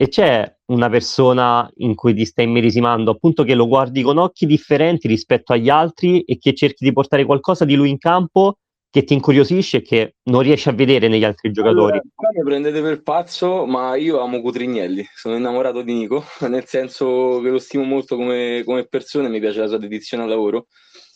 E 0.00 0.08
c'è 0.08 0.56
una 0.66 0.88
persona 0.88 1.68
in 1.78 1.96
cui 1.96 2.14
ti 2.14 2.24
stai 2.24 2.44
immedesimando, 2.44 3.10
appunto 3.10 3.42
che 3.42 3.54
lo 3.54 3.66
guardi 3.66 4.02
con 4.02 4.16
occhi 4.16 4.46
differenti 4.46 5.08
rispetto 5.08 5.52
agli 5.52 5.68
altri 5.68 6.22
e 6.22 6.38
che 6.38 6.54
cerchi 6.54 6.84
di 6.84 6.92
portare 6.92 7.24
qualcosa 7.24 7.64
di 7.64 7.74
lui 7.74 7.90
in 7.90 7.98
campo 7.98 8.58
che 8.90 9.04
ti 9.04 9.12
incuriosisce 9.12 9.78
e 9.78 9.82
che 9.82 10.14
non 10.24 10.42
riesci 10.42 10.68
a 10.68 10.72
vedere 10.72 11.08
negli 11.08 11.24
altri 11.24 11.50
giocatori. 11.50 11.98
Allora, 11.98 12.32
mi 12.32 12.42
prendete 12.44 12.80
per 12.80 13.02
pazzo, 13.02 13.66
ma 13.66 13.96
io 13.96 14.20
amo 14.20 14.40
Cutrignelli, 14.40 15.04
sono 15.14 15.36
innamorato 15.36 15.82
di 15.82 15.92
Nico, 15.92 16.24
nel 16.48 16.64
senso 16.66 17.40
che 17.42 17.50
lo 17.50 17.58
stimo 17.58 17.84
molto 17.84 18.16
come, 18.16 18.62
come 18.64 18.86
persona 18.86 19.26
e 19.26 19.30
mi 19.30 19.40
piace 19.40 19.60
la 19.60 19.66
sua 19.66 19.78
dedizione 19.78 20.22
al 20.22 20.28
lavoro 20.28 20.68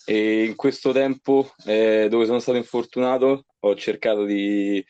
e 0.05 0.45
in 0.45 0.57
questo 0.57 0.93
tempo 0.93 1.53
eh, 1.65 2.09
dove 2.11 2.27
sono 2.27 2.41
stato 2.41 2.59
infortunato 2.59 3.47
ho 3.65 3.75
cercato 3.77 4.25
di, 4.25 4.85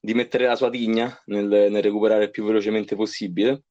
di 0.00 0.14
mettere 0.14 0.46
la 0.46 0.56
sua 0.56 0.70
tigna 0.70 1.22
nel, 1.26 1.46
nel, 1.46 1.82
recuperare 1.82 2.24
il 2.24 2.30
più 2.30 2.44
velocemente 2.44 2.94
possibile 2.94 3.62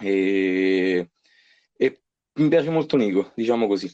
e, 0.00 1.10
e 1.76 2.02
mi 2.34 2.48
piace 2.48 2.70
molto 2.70 2.96
Nico, 2.96 3.32
diciamo 3.34 3.66
così. 3.66 3.92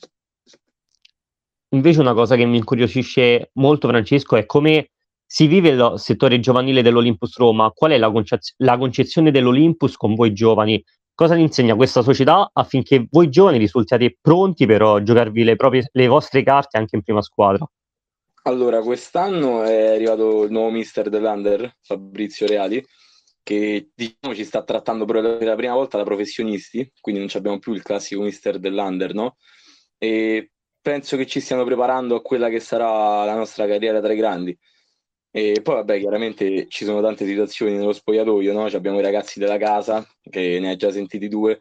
Invece 1.73 2.01
una 2.01 2.15
cosa 2.15 2.37
che 2.37 2.47
mi 2.47 2.59
incuriosisce 2.59 3.51
molto 3.55 3.89
Francesco 3.89 4.37
è 4.37 4.47
come 4.47 4.91
si 5.25 5.47
vive 5.47 5.69
il 5.69 5.93
settore 5.97 6.41
giovanile 6.41 6.83
dell'Olympus 6.83 7.37
Roma, 7.37 7.71
qual 7.71 7.93
è 7.93 7.99
la, 7.99 8.11
concez- 8.11 8.55
la 8.59 8.77
concezione 8.77 9.31
dell'Olympus 9.31 9.97
con 9.97 10.15
voi 10.15 10.33
giovani? 10.33 10.83
Cosa 11.15 11.35
ti 11.35 11.41
insegna 11.41 11.75
questa 11.75 12.03
società 12.03 12.51
affinché 12.53 13.07
voi 13.11 13.29
giovani 13.29 13.59
risultiate 13.59 14.17
pronti 14.21 14.67
per 14.67 15.03
giocarvi 15.03 15.45
le, 15.45 15.57
proprie, 15.57 15.89
le 15.93 16.07
vostre 16.07 16.43
carte 16.43 16.79
anche 16.79 16.97
in 16.97 17.03
prima 17.03 17.23
squadra? 17.23 17.69
Allora, 18.45 18.81
quest'anno 18.81 19.63
è 19.65 19.95
arrivato 19.95 20.45
il 20.45 20.51
nuovo 20.51 20.71
mister 20.71 21.11
dell'Under, 21.11 21.77
Fabrizio 21.83 22.47
Reali, 22.47 22.83
che 23.43 23.91
diciamo 23.95 24.35
ci 24.35 24.45
sta 24.45 24.63
trattando 24.63 25.05
per 25.05 25.43
la 25.43 25.55
prima 25.57 25.75
volta 25.75 25.99
da 25.99 26.05
professionisti, 26.05 26.91
quindi 27.01 27.21
non 27.21 27.31
abbiamo 27.35 27.59
più 27.59 27.75
il 27.75 27.83
classico 27.83 28.23
mister 28.23 28.59
dell'Under, 28.59 29.13
no? 29.13 29.37
E 29.99 30.53
penso 30.81 31.19
che 31.19 31.27
ci 31.27 31.41
stiano 31.41 31.65
preparando 31.65 32.15
a 32.17 32.23
quella 32.23 32.49
che 32.49 32.61
sarà 32.61 33.25
la 33.25 33.35
nostra 33.35 33.67
carriera 33.67 34.01
tra 34.01 34.13
i 34.13 34.17
grandi. 34.17 34.59
E 35.33 35.61
poi, 35.63 35.77
vabbè, 35.77 35.99
chiaramente 36.01 36.67
ci 36.69 36.85
sono 36.85 37.01
tante 37.01 37.25
situazioni 37.25 37.77
nello 37.77 37.93
spogliatoio, 37.93 38.53
no? 38.53 38.65
abbiamo 38.65 38.99
i 38.99 39.03
ragazzi 39.03 39.39
della 39.39 39.59
casa, 39.59 40.05
che 40.29 40.59
ne 40.59 40.71
hai 40.71 40.77
già 40.77 40.91
sentiti 40.91 41.29
due, 41.29 41.61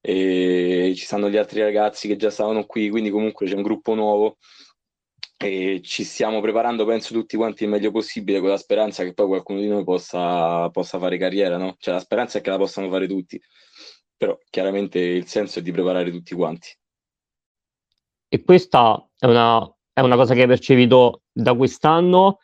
e 0.00 0.92
ci 0.96 1.04
stanno 1.04 1.28
gli 1.28 1.36
altri 1.36 1.60
ragazzi 1.60 2.08
che 2.08 2.16
già 2.16 2.30
stavano 2.30 2.64
qui, 2.64 2.88
quindi 2.88 3.10
comunque 3.10 3.46
c'è 3.46 3.54
un 3.54 3.62
gruppo 3.62 3.94
nuovo 3.94 4.38
e 5.36 5.80
ci 5.82 6.04
stiamo 6.04 6.40
preparando, 6.40 6.86
penso, 6.86 7.12
tutti 7.12 7.36
quanti 7.36 7.64
il 7.64 7.68
meglio 7.68 7.90
possibile 7.90 8.40
con 8.40 8.48
la 8.48 8.56
speranza 8.56 9.04
che 9.04 9.12
poi 9.12 9.26
qualcuno 9.26 9.60
di 9.60 9.68
noi 9.68 9.84
possa, 9.84 10.70
possa 10.70 10.98
fare 10.98 11.18
carriera, 11.18 11.58
no? 11.58 11.76
Cioè 11.78 11.94
la 11.94 12.00
speranza 12.00 12.38
è 12.38 12.40
che 12.40 12.50
la 12.50 12.56
possano 12.56 12.88
fare 12.88 13.06
tutti, 13.06 13.40
però 14.16 14.38
chiaramente 14.48 14.98
il 14.98 15.26
senso 15.26 15.58
è 15.58 15.62
di 15.62 15.72
preparare 15.72 16.10
tutti 16.10 16.34
quanti. 16.34 16.68
E 18.28 18.42
questa 18.44 19.06
è 19.18 19.26
una, 19.26 19.70
è 19.92 20.00
una 20.00 20.16
cosa 20.16 20.32
che 20.34 20.42
hai 20.42 20.46
percepito 20.46 21.22
da 21.30 21.54
quest'anno 21.54 22.38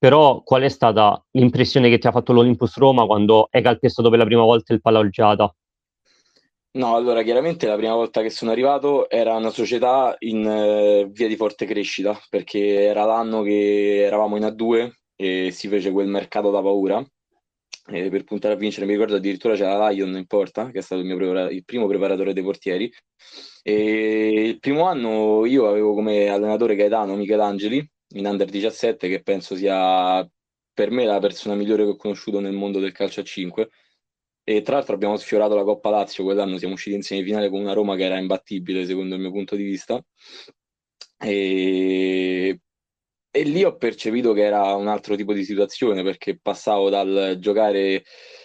però 0.00 0.42
qual 0.42 0.62
è 0.62 0.68
stata 0.70 1.22
l'impressione 1.32 1.90
che 1.90 1.98
ti 1.98 2.06
ha 2.06 2.10
fatto 2.10 2.32
l'Olympus 2.32 2.78
Roma 2.78 3.04
quando 3.04 3.48
hai 3.50 3.60
calpestato 3.60 4.08
per 4.08 4.18
la 4.18 4.24
prima 4.24 4.44
volta 4.44 4.72
il 4.72 4.80
Palaoggiata? 4.80 5.54
No, 6.72 6.94
allora 6.94 7.22
chiaramente 7.22 7.66
la 7.66 7.76
prima 7.76 7.92
volta 7.92 8.22
che 8.22 8.30
sono 8.30 8.50
arrivato 8.50 9.10
era 9.10 9.36
una 9.36 9.50
società 9.50 10.16
in 10.20 10.46
eh, 10.46 11.06
via 11.10 11.28
di 11.28 11.36
forte 11.36 11.66
crescita, 11.66 12.18
perché 12.30 12.84
era 12.84 13.04
l'anno 13.04 13.42
che 13.42 14.02
eravamo 14.04 14.36
in 14.38 14.44
A2 14.44 14.90
e 15.16 15.50
si 15.50 15.68
fece 15.68 15.90
quel 15.90 16.08
mercato 16.08 16.50
da 16.50 16.62
paura 16.62 17.04
eh, 17.90 18.08
per 18.08 18.24
puntare 18.24 18.54
a 18.54 18.56
vincere. 18.56 18.86
Mi 18.86 18.92
ricordo 18.92 19.16
addirittura 19.16 19.54
c'era 19.54 19.90
Lion 19.90 20.16
in 20.16 20.26
porta, 20.26 20.70
che 20.70 20.78
è 20.78 20.82
stato 20.82 21.02
il, 21.02 21.06
mio 21.06 21.16
prepara- 21.16 21.50
il 21.50 21.64
primo 21.66 21.86
preparatore 21.86 22.32
dei 22.32 22.42
portieri. 22.42 22.90
E 23.62 24.46
il 24.46 24.58
primo 24.60 24.84
anno 24.84 25.44
io 25.44 25.68
avevo 25.68 25.92
come 25.92 26.28
allenatore 26.28 26.74
Gaetano 26.74 27.16
Michelangeli 27.16 27.86
in 28.14 28.26
Under 28.26 28.48
17, 28.48 29.08
che 29.08 29.22
penso 29.22 29.56
sia 29.56 30.28
per 30.72 30.90
me 30.90 31.04
la 31.04 31.18
persona 31.18 31.54
migliore 31.54 31.84
che 31.84 31.90
ho 31.90 31.96
conosciuto 31.96 32.40
nel 32.40 32.52
mondo 32.52 32.80
del 32.80 32.92
calcio 32.92 33.20
a 33.20 33.24
5 33.24 33.68
e 34.42 34.62
tra 34.62 34.76
l'altro 34.76 34.94
abbiamo 34.94 35.16
sfiorato 35.16 35.54
la 35.54 35.62
Coppa 35.62 35.90
Lazio 35.90 36.24
quell'anno, 36.24 36.58
siamo 36.58 36.74
usciti 36.74 36.96
in 36.96 37.02
semifinale 37.02 37.50
con 37.50 37.60
una 37.60 37.72
Roma 37.72 37.96
che 37.96 38.04
era 38.04 38.18
imbattibile 38.18 38.84
secondo 38.84 39.14
il 39.14 39.20
mio 39.20 39.30
punto 39.30 39.54
di 39.56 39.62
vista. 39.62 40.02
E, 41.18 42.60
e 43.30 43.42
lì 43.42 43.62
ho 43.64 43.76
percepito 43.76 44.32
che 44.32 44.42
era 44.42 44.74
un 44.74 44.88
altro 44.88 45.14
tipo 45.14 45.32
di 45.32 45.44
situazione 45.44 46.02
perché 46.02 46.38
passavo 46.38 46.88
dal 46.88 47.36
giocare 47.38 48.02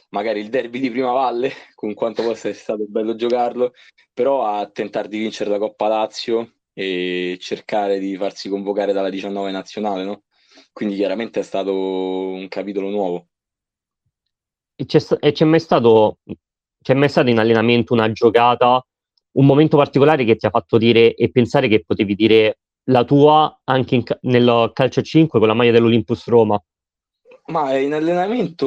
magari 0.10 0.42
il 0.42 0.50
derby 0.50 0.80
di 0.80 0.92
Prima 0.92 1.12
Valle, 1.12 1.52
con 1.74 1.94
quanto 1.94 2.22
possa 2.24 2.50
essere 2.50 2.54
stato 2.54 2.86
bello 2.88 3.16
giocarlo, 3.16 3.74
però 4.14 4.46
a 4.46 4.70
tentare 4.70 5.08
di 5.08 5.18
vincere 5.18 5.50
la 5.50 5.58
Coppa 5.58 5.88
Lazio 5.88 6.55
e 6.78 7.38
cercare 7.40 8.00
di 8.00 8.18
farsi 8.18 8.50
convocare 8.50 8.92
dalla 8.92 9.10
19 9.10 9.50
nazionale, 9.50 10.04
no? 10.04 10.24
Quindi 10.74 10.96
chiaramente 10.96 11.40
è 11.40 11.44
stato 11.44 11.74
un 11.74 12.50
capitolo 12.50 12.90
nuovo. 12.90 13.28
E 14.76 14.86
c'è, 14.86 15.00
e 15.22 15.32
c'è 15.32 15.46
mai 15.46 15.62
stato, 15.62 16.18
c'è 16.82 16.94
mai 16.94 17.08
stato 17.08 17.30
in 17.30 17.40
allenamento 17.40 17.94
una 17.94 18.12
giocata, 18.12 18.86
un 19.38 19.46
momento 19.46 19.78
particolare 19.78 20.26
che 20.26 20.36
ti 20.36 20.46
ha 20.46 20.50
fatto 20.50 20.78
dire 20.78 21.16
e 21.16 21.32
pensare 21.32 21.70
che 21.70 21.86
potevi 21.86 22.14
dire 22.14 22.60
la 22.90 23.06
tua 23.06 23.62
anche 23.64 23.96
in, 23.96 24.04
nel 24.24 24.72
calcio 24.74 25.02
5 25.02 25.40
con 25.40 25.48
la 25.48 25.54
maglia 25.54 25.72
dell'Olympus 25.72 26.28
Roma? 26.28 26.62
Ma 27.48 27.78
in 27.78 27.94
allenamento 27.94 28.66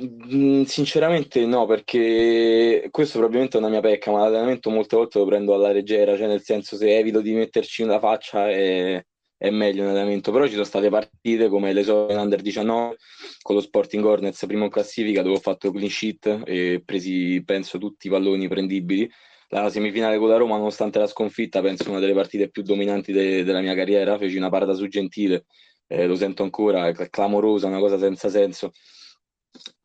mm, 0.00 0.62
sinceramente 0.62 1.44
no, 1.46 1.66
perché 1.66 2.88
questo 2.90 3.18
probabilmente 3.18 3.56
è 3.56 3.60
una 3.60 3.70
mia 3.70 3.80
pecca, 3.80 4.10
ma 4.10 4.20
l'allenamento 4.20 4.70
molte 4.70 4.96
volte 4.96 5.18
lo 5.18 5.24
prendo 5.26 5.54
alla 5.54 5.72
leggera, 5.72 6.16
cioè 6.16 6.26
nel 6.26 6.42
senso 6.42 6.76
se 6.76 6.96
evito 6.96 7.20
di 7.20 7.32
metterci 7.32 7.82
una 7.82 7.98
faccia 7.98 8.48
e 8.50 9.06
è 9.40 9.48
meglio 9.48 9.84
in 9.84 9.88
allenamento, 9.88 10.32
però 10.32 10.44
ci 10.44 10.52
sono 10.52 10.64
state 10.64 10.90
partite 10.90 11.48
come 11.48 11.72
le 11.72 11.82
so 11.82 12.08
in 12.10 12.18
Under 12.18 12.42
19 12.42 12.96
con 13.40 13.54
lo 13.54 13.62
Sporting 13.62 14.04
Hornets 14.04 14.44
primo 14.46 14.64
in 14.64 14.70
classifica 14.70 15.22
dove 15.22 15.36
ho 15.36 15.40
fatto 15.40 15.70
clean 15.70 15.88
sheet 15.88 16.42
e 16.44 16.82
presi 16.84 17.42
penso 17.42 17.78
tutti 17.78 18.08
i 18.08 18.10
palloni 18.10 18.48
prendibili. 18.48 19.10
La 19.48 19.70
semifinale 19.70 20.18
con 20.18 20.28
la 20.28 20.36
Roma, 20.36 20.56
nonostante 20.58 20.98
la 20.98 21.06
sconfitta, 21.06 21.62
penso 21.62 21.88
una 21.90 21.98
delle 22.00 22.12
partite 22.12 22.50
più 22.50 22.62
dominanti 22.62 23.12
de- 23.12 23.42
della 23.42 23.60
mia 23.60 23.74
carriera. 23.74 24.18
Feci 24.18 24.36
una 24.36 24.50
parata 24.50 24.74
su 24.74 24.86
Gentile, 24.88 25.46
eh, 25.86 26.06
lo 26.06 26.14
sento 26.16 26.42
ancora, 26.42 26.88
è 26.88 27.08
clamorosa, 27.08 27.66
una 27.66 27.78
cosa 27.78 27.98
senza 27.98 28.28
senso. 28.28 28.72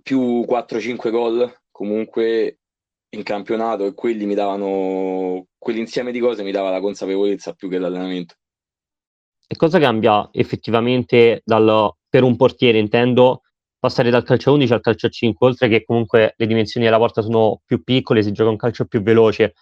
Più 0.05 0.45
4-5 0.47 1.09
gol 1.09 1.62
comunque 1.71 2.59
in 3.15 3.24
campionato 3.24 3.88
e 3.88 3.95
quelli 3.95 4.27
mi 4.27 4.35
davano, 4.35 5.47
quell'insieme 5.57 6.12
di 6.12 6.19
cose 6.19 6.43
mi 6.43 6.51
dava 6.51 6.69
la 6.69 6.79
consapevolezza 6.79 7.53
più 7.53 7.69
che 7.69 7.79
l'allenamento. 7.79 8.35
E 9.47 9.55
cosa 9.55 9.79
cambia 9.79 10.29
effettivamente 10.31 11.41
dal, 11.43 11.91
per 12.07 12.21
un 12.21 12.35
portiere, 12.35 12.77
intendo, 12.77 13.41
passare 13.79 14.12
dal 14.12 14.24
calcio 14.24 14.53
11 14.53 14.74
al 14.74 14.81
calcio 14.81 15.09
5, 15.09 15.47
oltre 15.47 15.69
che 15.69 15.83
comunque 15.83 16.35
le 16.38 16.45
dimensioni 16.45 16.85
della 16.85 17.00
porta 17.00 17.24
sono 17.24 17.62
più 17.65 17.83
piccole, 17.83 18.21
si 18.21 18.31
gioca 18.31 18.51
un 18.51 18.57
calcio 18.57 18.85
più 18.85 19.01
veloce, 19.01 19.55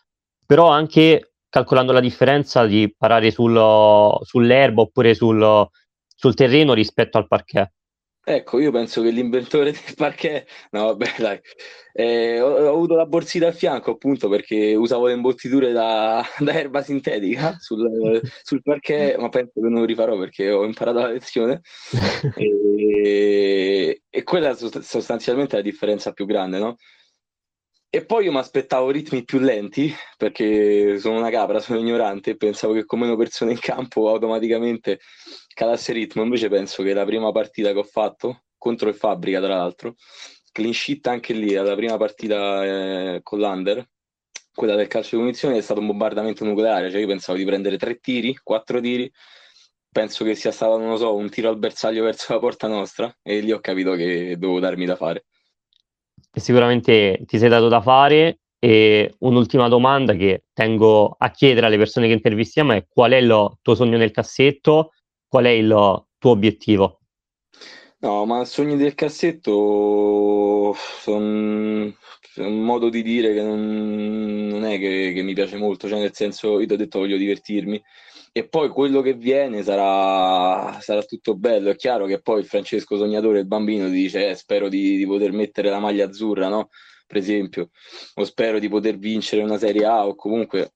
però 0.45 0.67
anche 0.67 1.35
calcolando 1.47 1.93
la 1.93 2.01
differenza 2.01 2.65
di 2.65 2.93
parare 2.97 3.31
sul, 3.31 3.53
sull'erba 4.23 4.81
oppure 4.81 5.13
sul, 5.13 5.69
sul 6.13 6.33
terreno 6.33 6.73
rispetto 6.73 7.17
al 7.17 7.27
parquet. 7.27 7.71
Ecco, 8.25 8.57
io 8.59 8.71
penso 8.71 9.01
che 9.01 9.09
l'inventore 9.09 9.71
del 9.71 9.93
parquet, 9.97 10.47
no 10.71 10.85
vabbè 10.85 11.15
dai, 11.17 11.41
eh, 11.91 12.39
ho, 12.39 12.53
ho, 12.53 12.69
avuto 12.69 12.95
la 12.95 13.05
borsita 13.05 13.47
a 13.47 13.51
fianco 13.51 13.91
appunto 13.91 14.29
perché 14.29 14.75
usavo 14.75 15.07
le 15.07 15.13
imbottiture 15.13 15.73
da, 15.73 16.23
da 16.39 16.53
erba 16.53 16.81
sintetica 16.81 17.57
sul, 17.59 18.21
sul, 18.41 18.61
parquet, 18.61 19.17
ma 19.17 19.27
penso 19.27 19.51
che 19.55 19.67
non 19.67 19.79
lo 19.79 19.85
rifarò 19.85 20.17
perché 20.17 20.49
ho 20.51 20.63
imparato 20.63 20.99
la 20.99 21.09
lezione. 21.09 21.61
E, 23.05 24.03
e 24.09 24.23
quella 24.23 24.51
è 24.51 24.55
sostanzialmente 24.55 25.55
la 25.57 25.61
differenza 25.61 26.13
più 26.13 26.25
grande, 26.25 26.59
no? 26.59 26.77
E 27.95 28.03
poi 28.03 28.25
io 28.25 28.31
mi 28.31 28.39
aspettavo 28.39 28.89
ritmi 28.89 29.23
più 29.23 29.37
lenti, 29.37 29.93
perché 30.17 30.97
sono 30.97 31.19
una 31.19 31.29
capra, 31.29 31.59
sono 31.59 31.77
ignorante, 31.77 32.31
e 32.31 32.35
pensavo 32.37 32.73
che 32.73 32.85
con 32.85 32.97
meno 32.97 33.15
persone 33.15 33.51
in 33.51 33.59
campo 33.59 34.09
automaticamente 34.09 34.99
calasse 35.53 35.93
ritmo. 35.93 36.23
Invece 36.23 36.49
penso 36.49 36.81
che 36.81 36.91
la 36.91 37.05
prima 37.05 37.31
partita 37.31 37.71
che 37.71 37.77
ho 37.77 37.83
fatto, 37.83 38.45
contro 38.57 38.89
il 38.89 38.95
Fabbrica 38.95 39.39
tra 39.39 39.57
l'altro, 39.57 39.93
clean 40.51 40.73
sheet 40.73 41.05
anche 41.05 41.33
lì, 41.33 41.53
la 41.53 41.75
prima 41.75 41.95
partita 41.97 42.65
eh, 42.65 43.19
con 43.21 43.37
l'Under, 43.37 43.87
quella 44.55 44.73
del 44.75 44.87
calcio 44.87 45.15
di 45.17 45.21
munizioni, 45.21 45.59
è 45.59 45.61
stato 45.61 45.79
un 45.79 45.85
bombardamento 45.85 46.43
nucleare, 46.45 46.89
cioè 46.89 46.99
io 46.99 47.05
pensavo 47.05 47.37
di 47.37 47.45
prendere 47.45 47.77
tre 47.77 47.99
tiri, 47.99 48.35
quattro 48.41 48.81
tiri, 48.81 49.11
penso 49.91 50.23
che 50.23 50.33
sia 50.33 50.51
stato, 50.51 50.79
non 50.79 50.89
lo 50.89 50.97
so, 50.97 51.13
un 51.13 51.29
tiro 51.29 51.49
al 51.49 51.59
bersaglio 51.59 52.03
verso 52.03 52.33
la 52.33 52.39
porta 52.39 52.67
nostra, 52.67 53.15
e 53.21 53.39
lì 53.39 53.51
ho 53.51 53.59
capito 53.59 53.93
che 53.93 54.35
dovevo 54.35 54.59
darmi 54.59 54.85
da 54.87 54.95
fare 54.95 55.25
sicuramente 56.39 57.21
ti 57.25 57.37
sei 57.37 57.49
dato 57.49 57.67
da 57.67 57.81
fare. 57.81 58.39
E 58.63 59.13
un'ultima 59.19 59.67
domanda 59.67 60.13
che 60.13 60.45
tengo 60.53 61.13
a 61.17 61.31
chiedere 61.31 61.65
alle 61.65 61.77
persone 61.77 62.07
che 62.07 62.13
intervistiamo 62.13 62.71
è 62.71 62.85
qual 62.87 63.11
è 63.11 63.17
il 63.17 63.57
tuo 63.61 63.75
sogno 63.75 63.97
nel 63.97 64.11
cassetto, 64.11 64.91
qual 65.27 65.43
è 65.45 65.49
il 65.49 65.67
tuo 66.17 66.31
obiettivo? 66.31 67.02
No, 68.03 68.25
ma 68.25 68.43
sogni 68.43 68.75
del 68.75 68.95
cassetto 68.95 70.73
sono 70.73 71.95
un 72.35 72.63
modo 72.65 72.89
di 72.89 73.01
dire 73.01 73.33
che 73.33 73.41
non, 73.41 74.47
non 74.47 74.65
è 74.65 74.77
che, 74.77 75.13
che, 75.15 75.21
mi 75.21 75.33
piace 75.33 75.55
molto, 75.55 75.87
cioè 75.87 75.99
nel 75.99 76.13
senso 76.13 76.59
io 76.59 76.67
ti 76.67 76.73
ho 76.73 76.75
detto 76.75 76.99
voglio 76.99 77.15
divertirmi 77.15 77.81
e 78.33 78.45
poi 78.49 78.67
quello 78.67 78.99
che 78.99 79.13
viene 79.13 79.63
sarà, 79.63 80.81
sarà, 80.81 81.01
tutto 81.03 81.37
bello. 81.37 81.69
È 81.69 81.75
chiaro 81.77 82.05
che 82.05 82.19
poi 82.21 82.43
Francesco 82.43 82.97
Sognatore, 82.97 83.39
il 83.39 83.47
bambino, 83.47 83.87
dice 83.87 84.31
eh, 84.31 84.35
spero 84.35 84.67
di, 84.67 84.97
di, 84.97 85.05
poter 85.05 85.31
mettere 85.31 85.69
la 85.69 85.79
maglia 85.79 86.05
azzurra, 86.05 86.49
no? 86.49 86.69
Per 87.07 87.15
esempio, 87.17 87.69
o 88.15 88.23
spero 88.25 88.59
di 88.59 88.67
poter 88.67 88.97
vincere 88.97 89.43
una 89.43 89.57
Serie 89.57 89.85
A 89.85 90.05
o 90.07 90.15
comunque 90.15 90.73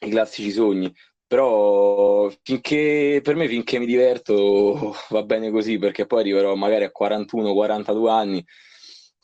i 0.00 0.10
classici 0.10 0.50
sogni. 0.50 0.92
Però 1.26 2.30
finché, 2.42 3.20
per 3.22 3.34
me 3.34 3.48
finché 3.48 3.78
mi 3.78 3.86
diverto 3.86 4.94
va 5.10 5.22
bene 5.22 5.50
così, 5.50 5.78
perché 5.78 6.06
poi 6.06 6.20
arriverò 6.20 6.54
magari 6.54 6.84
a 6.84 6.92
41-42 6.92 8.08
anni 8.08 8.44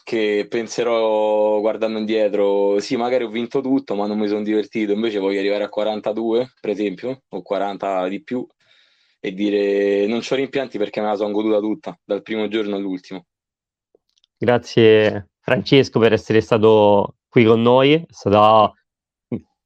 che 0.03 0.47
penserò 0.49 1.61
guardando 1.61 1.99
indietro, 1.99 2.81
sì, 2.81 2.97
magari 2.97 3.25
ho 3.25 3.29
vinto 3.29 3.61
tutto, 3.61 3.95
ma 3.95 4.07
non 4.07 4.19
mi 4.19 4.27
sono 4.27 4.43
divertito, 4.43 4.93
invece 4.93 5.19
voglio 5.19 5.39
arrivare 5.39 5.65
a 5.65 5.69
42, 5.69 6.53
per 6.61 6.71
esempio, 6.71 7.23
o 7.29 7.43
40 7.43 8.09
di 8.09 8.23
più, 8.23 8.45
e 9.21 9.33
dire 9.33 10.07
non 10.07 10.23
ho 10.29 10.35
rimpianti 10.35 10.79
perché 10.79 11.01
me 11.01 11.09
la 11.09 11.17
sono 11.17 11.31
goduta 11.31 11.61
tutta, 11.61 11.97
dal 12.03 12.23
primo 12.23 12.49
giorno 12.49 12.75
all'ultimo. 12.75 13.27
Grazie 14.37 15.29
Francesco 15.39 15.99
per 15.99 16.15
essere 16.15 16.41
stato 16.41 17.17
qui 17.29 17.45
con 17.45 17.61
noi, 17.63 18.03
stata... 18.09 18.73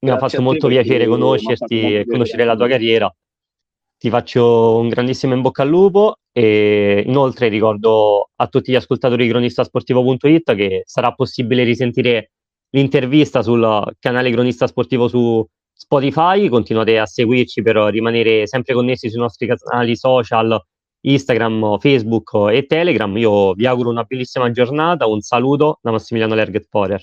mi 0.04 0.10
ha 0.10 0.18
fatto 0.18 0.42
molto 0.42 0.68
piacere 0.68 1.06
conoscerti 1.06 1.96
e 1.96 2.06
conoscere 2.06 2.44
la 2.44 2.54
tua 2.54 2.68
carriera. 2.68 3.12
Ti 3.96 4.10
faccio 4.10 4.76
un 4.76 4.88
grandissimo 4.88 5.32
in 5.34 5.40
bocca 5.40 5.62
al 5.62 5.68
lupo 5.68 6.16
e 6.30 7.02
inoltre 7.06 7.48
ricordo 7.48 8.28
a 8.36 8.46
tutti 8.48 8.70
gli 8.70 8.74
ascoltatori 8.74 9.24
di 9.24 9.30
cronistasportivo.it 9.30 10.54
che 10.54 10.82
sarà 10.84 11.12
possibile 11.12 11.64
risentire 11.64 12.32
l'intervista 12.70 13.42
sul 13.42 13.94
canale 13.98 14.30
Cronista 14.30 14.66
Sportivo 14.66 15.08
su 15.08 15.46
Spotify. 15.72 16.48
Continuate 16.48 16.98
a 16.98 17.06
seguirci 17.06 17.62
per 17.62 17.76
rimanere 17.76 18.46
sempre 18.46 18.74
connessi 18.74 19.08
sui 19.08 19.20
nostri 19.20 19.46
canali 19.46 19.96
social 19.96 20.62
Instagram, 21.00 21.78
Facebook 21.78 22.48
e 22.50 22.66
Telegram. 22.66 23.16
Io 23.16 23.54
vi 23.54 23.66
auguro 23.66 23.88
una 23.88 24.04
bellissima 24.04 24.50
giornata, 24.50 25.06
un 25.06 25.20
saluto 25.20 25.78
da 25.80 25.92
Massimiliano 25.92 26.34
Lerget 26.34 26.66
Porer. 26.68 27.02